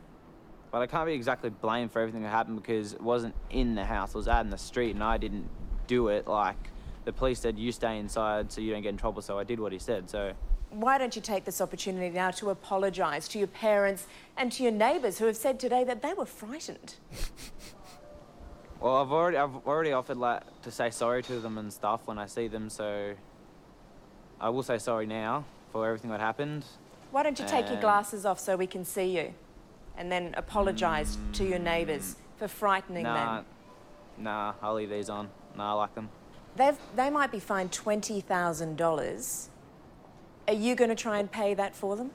[0.70, 3.86] But I can't be exactly blamed for everything that happened because it wasn't in the
[3.86, 5.48] house, it was out in the street, and I didn't
[5.88, 6.28] do it.
[6.28, 6.58] Like
[7.06, 9.22] the police said, you stay inside so you don't get in trouble.
[9.22, 10.10] So I did what he said.
[10.10, 10.34] So
[10.70, 14.72] Why don't you take this opportunity now to apologise to your parents and to your
[14.72, 16.96] neighbours who have said today that they were frightened?
[18.80, 22.18] well, I've already I've already offered like to say sorry to them and stuff when
[22.18, 22.70] I see them.
[22.70, 23.14] So
[24.40, 26.66] I will say sorry now for everything that happened.
[27.12, 29.34] Why don't you take your glasses off so we can see you?
[29.98, 32.40] And then apologise to your neighbours mm.
[32.40, 33.46] for frightening Nah, them.
[34.18, 35.30] nah, I'll leave these on.
[35.58, 36.10] Nah, I like them.
[36.56, 39.48] They've, they might be fined $20,000.
[40.48, 42.12] Are you going to try and pay that for them?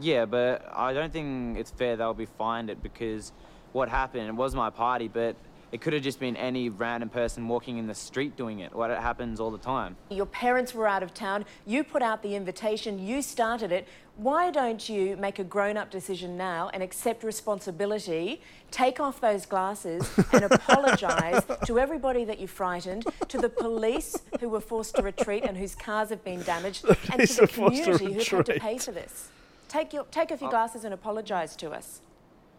[0.00, 3.32] Yeah, but I don't think it's fair they'll be fined it because
[3.72, 5.36] what happened, it was my party, but
[5.70, 8.74] it could have just been any random person walking in the street doing it.
[8.74, 9.96] What it happens all the time.
[10.10, 13.86] Your parents were out of town, you put out the invitation, you started it.
[14.16, 18.40] Why don't you make a grown up decision now and accept responsibility,
[18.70, 24.48] take off those glasses, and apologise to everybody that you frightened, to the police who
[24.48, 27.52] were forced to retreat and whose cars have been damaged, and to the were to
[27.52, 29.28] community who've had to pay for this?
[29.68, 30.50] Take, your, take off your oh.
[30.50, 32.00] glasses and apologise to us.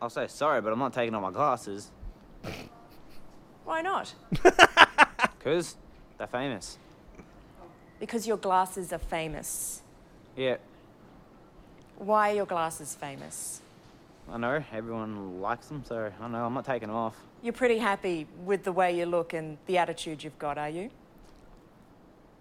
[0.02, 1.92] I'll say sorry, but I'm not taking off my glasses
[3.70, 4.12] Why not?
[5.38, 5.76] because
[6.18, 6.80] they're famous.
[8.00, 9.84] Because your glasses are famous.
[10.36, 10.58] Yeah,
[12.00, 13.62] Why are your glasses famous?
[14.28, 17.16] I know everyone likes them, so I know I'm not taking them off.
[17.44, 20.90] You're pretty happy with the way you look and the attitude you've got, are you?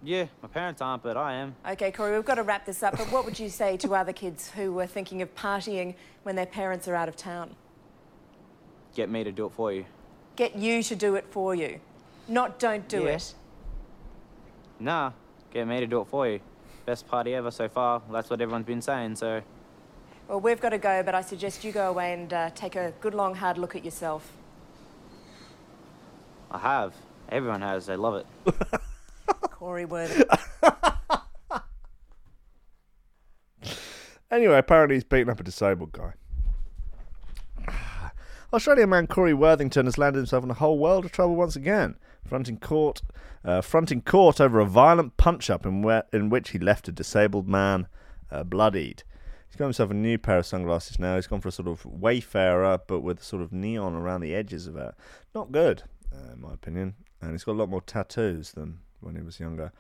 [0.03, 1.55] Yeah, my parents aren't, but I am.
[1.73, 4.15] Okay, Corey, we've got to wrap this up, but what would you say to other
[4.15, 7.55] kids who were thinking of partying when their parents are out of town?
[8.95, 9.85] Get me to do it for you.
[10.39, 11.81] Get you to do it for you,
[12.29, 13.17] not don't do Yeah.
[13.17, 13.35] it.
[14.79, 15.11] Nah,
[15.53, 16.39] get me to do it for you.
[16.87, 18.01] Best party ever so far.
[18.09, 19.43] That's what everyone's been saying, so
[20.29, 22.93] Well, we've got to go, but I suggest you go away and uh, take a
[23.01, 24.31] good long hard look at yourself.
[26.53, 26.95] I have.
[27.31, 27.87] Everyone has.
[27.87, 28.27] They love it.
[29.51, 30.25] Corey Worthing.
[34.31, 36.13] Anyway, apparently he's beaten up a disabled guy.
[38.51, 41.97] Australian man Corey Worthington has landed himself in a whole world of trouble once again,
[42.25, 43.03] fronting court,
[43.45, 47.47] uh, fronting court over a violent punch-up in, where, in which he left a disabled
[47.47, 47.89] man
[48.31, 49.03] uh, bloodied.
[49.47, 51.17] He's got himself a new pair of sunglasses now.
[51.17, 54.67] He's gone for a sort of wayfarer, but with sort of neon around the edges
[54.67, 54.95] of it.
[55.35, 56.95] Not good, uh, in my opinion.
[57.21, 59.73] And he's got a lot more tattoos than when he was younger.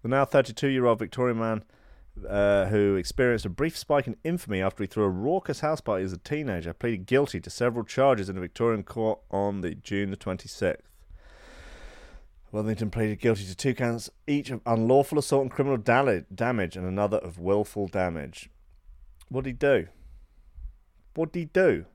[0.00, 1.64] The now 32-year-old Victorian man
[2.28, 6.04] uh, who experienced a brief spike in infamy after he threw a raucous house party
[6.04, 10.10] as a teenager, pleaded guilty to several charges in a Victorian court on the June
[10.10, 10.78] the 26th.
[12.52, 16.86] Wellington pleaded guilty to two counts each of unlawful assault and criminal dali- damage and
[16.86, 18.48] another of willful damage.
[19.28, 19.88] What did he do?
[21.14, 21.86] What did he do?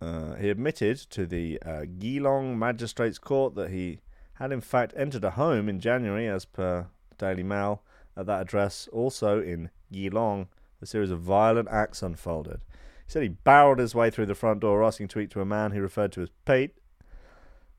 [0.00, 4.00] Uh, he admitted to the uh, Geelong Magistrates Court that he
[4.34, 7.82] had in fact entered a home in January, as per Daily Mail.
[8.16, 10.48] At that address, also in Geelong,
[10.80, 12.60] a series of violent acts unfolded.
[13.06, 15.44] He said he barreled his way through the front door, asking to eat to a
[15.44, 16.74] man he referred to as Pete.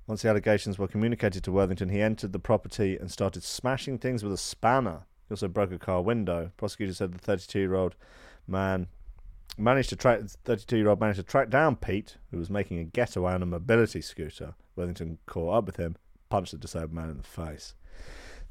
[0.07, 4.23] Once the allegations were communicated to Worthington, he entered the property and started smashing things
[4.23, 5.05] with a spanner.
[5.27, 6.51] He also broke a car window.
[6.57, 7.95] Prosecutors said the 32-year-old
[8.47, 8.87] man
[9.57, 13.41] managed to track 32-year-old managed to track down Pete, who was making a getaway on
[13.41, 14.53] a mobility scooter.
[14.75, 15.95] Worthington caught up with him,
[16.29, 17.73] punched the disabled man in the face.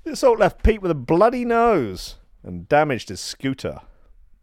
[0.04, 3.80] The assault left Pete with a bloody nose and damaged his scooter.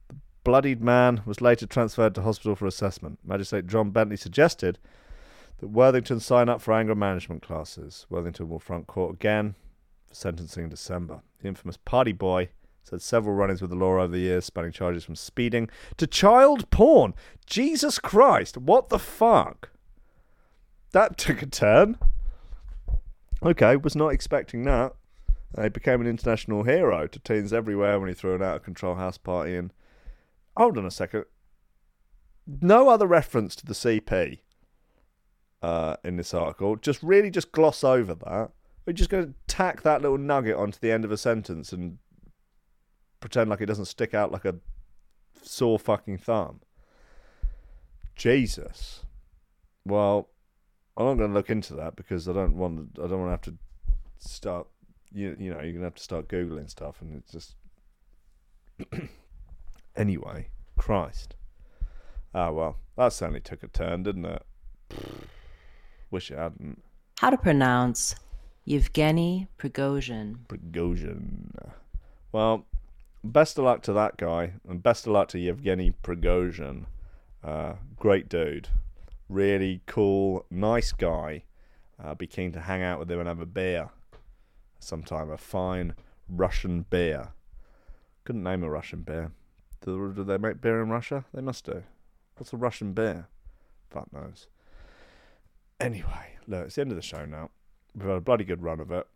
[0.09, 3.19] The bloodied man was later transferred to hospital for assessment.
[3.23, 4.79] Magistrate John Bentley suggested
[5.59, 8.07] that Worthington sign up for anger management classes.
[8.09, 9.53] Worthington will front court again
[10.07, 11.21] for sentencing in December.
[11.41, 12.49] The infamous party boy
[12.89, 16.69] had several run-ins with the law over the years, spanning charges from speeding to child
[16.71, 17.13] porn.
[17.45, 19.69] Jesus Christ, what the fuck?
[20.91, 21.97] That took a turn.
[23.41, 24.93] Okay, was not expecting that.
[25.59, 28.95] He became an international hero to teens everywhere when he threw an out of control
[28.95, 29.55] house party.
[29.55, 29.73] And
[30.55, 31.25] hold on a second,
[32.47, 34.39] no other reference to the CP
[35.61, 36.75] uh, in this article.
[36.75, 38.51] Just really just gloss over that.
[38.85, 41.97] We're just going to tack that little nugget onto the end of a sentence and
[43.19, 44.55] pretend like it doesn't stick out like a
[45.43, 46.61] sore fucking thumb.
[48.15, 49.03] Jesus.
[49.85, 50.29] Well,
[50.97, 52.97] I'm not going to look into that because I don't want.
[52.97, 53.57] I don't want to have to
[54.19, 54.67] start.
[55.13, 57.55] You you know you're going to have to start googling stuff, and it's just.
[59.95, 60.47] anyway,
[60.77, 61.35] Christ.
[62.33, 64.45] Ah well, that certainly took a turn, didn't it?
[66.11, 66.81] Wish it hadn't.
[67.19, 68.15] How to pronounce
[68.65, 70.37] Yevgeny Prigozhin.
[70.47, 71.71] Prigozhin.
[72.31, 72.65] Well,
[73.23, 76.85] best of luck to that guy, and best of luck to Yevgeny Prigozhin.
[77.43, 78.69] Uh, great dude,
[79.27, 81.43] really cool, nice guy.
[82.03, 83.89] I'd be keen to hang out with him and have a beer
[84.83, 85.29] sometime.
[85.29, 85.95] A fine
[86.27, 87.29] Russian beer.
[88.23, 89.31] Couldn't name a Russian beer.
[89.83, 91.25] Do, do they make beer in Russia?
[91.33, 91.83] They must do.
[92.37, 93.27] What's a Russian beer?
[93.89, 94.47] Fuck knows.
[95.79, 97.49] Anyway, look, it's the end of the show now.
[97.95, 99.07] We've had a bloody good run of it.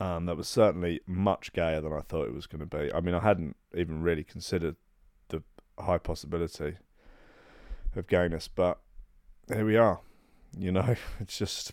[0.00, 2.92] Um, that was certainly much gayer than I thought it was going to be.
[2.92, 4.76] I mean, I hadn't even really considered
[5.28, 5.42] the
[5.78, 6.78] high possibility
[7.94, 8.80] of gayness, but
[9.48, 10.00] here we are.
[10.58, 11.72] You know, it's just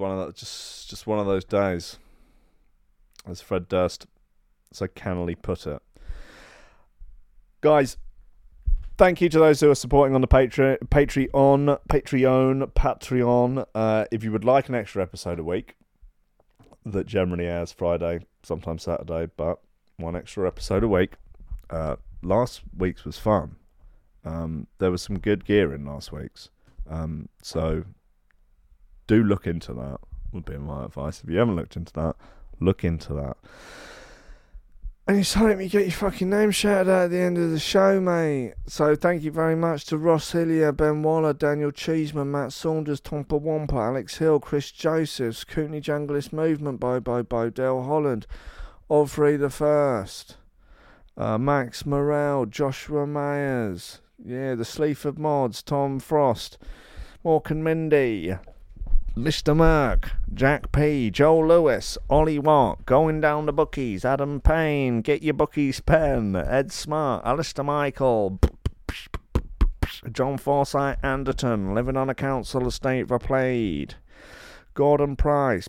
[0.00, 1.98] one of the, just just one of those days,
[3.28, 4.06] as Fred Durst
[4.72, 5.82] so cannily put it.
[7.60, 7.96] Guys,
[8.96, 13.66] thank you to those who are supporting on the Patreon, Patreon, Patreon, Patreon.
[13.74, 15.74] Uh, if you would like an extra episode a week,
[16.86, 19.60] that generally airs Friday, sometimes Saturday, but
[19.96, 21.14] one extra episode a week.
[21.68, 23.56] Uh, last week's was fun.
[24.24, 26.50] Um, there was some good gear in last week's,
[26.88, 27.84] um, so
[29.10, 29.98] do look into that.
[30.32, 31.20] Would be my advice.
[31.24, 32.14] If you haven't looked into that,
[32.60, 33.36] look into that.
[35.08, 37.58] And you told me get your fucking name shouted out at the end of the
[37.58, 38.54] show, mate.
[38.68, 43.40] So thank you very much to Ross Hillier, Ben Waller, Daniel Cheeseman, Matt Saunders, Tompa
[43.40, 48.28] Wampa, Alex Hill, Chris Josephs, Kootenai Junglist Movement, Bye Bye Bodell Holland,
[48.88, 50.36] Ovry the First,
[51.16, 56.58] uh, Max Morrell, Joshua Myers, yeah, the Sleaford Mods, Tom Frost,
[57.24, 58.36] Morgan Mindy,
[59.16, 59.56] Mr.
[59.56, 65.34] Merck, Jack P, Joe Lewis, Ollie Watt, Going Down the Bookies, Adam Payne, Get Your
[65.34, 68.38] Bookies Pen, Ed Smart, Alistair Michael,
[70.12, 73.96] John Forsyth Anderton, Living on a Council Estate for Played,
[74.74, 75.68] Gordon Price,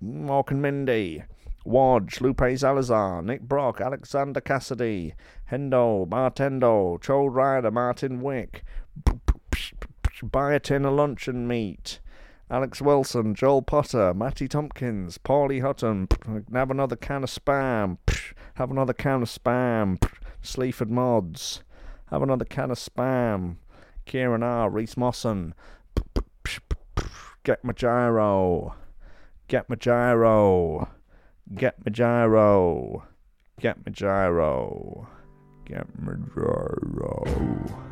[0.00, 1.24] Morgan Mindy,
[1.64, 5.14] Wadge, Lupe Salazar, Nick Brock, Alexander Cassidy,
[5.50, 8.62] Hendo, Martendo, Chode Ryder, Martin Wick,
[10.22, 11.98] Buy a tin of luncheon meat.
[12.50, 16.08] Alex Wilson, Joel Potter, Matty Tompkins, Paulie Hutton,
[16.52, 17.98] have another can of spam,
[18.54, 20.02] have another can of spam,
[20.42, 21.62] Sleaford Mods,
[22.06, 23.58] have another can of spam,
[24.04, 25.54] Kieran R, Reese Mosson,
[27.44, 28.74] get my gyro,
[29.46, 30.88] get my gyro,
[31.54, 33.04] get my gyro,
[33.60, 35.06] get my gyro,
[35.64, 37.90] get my gyro.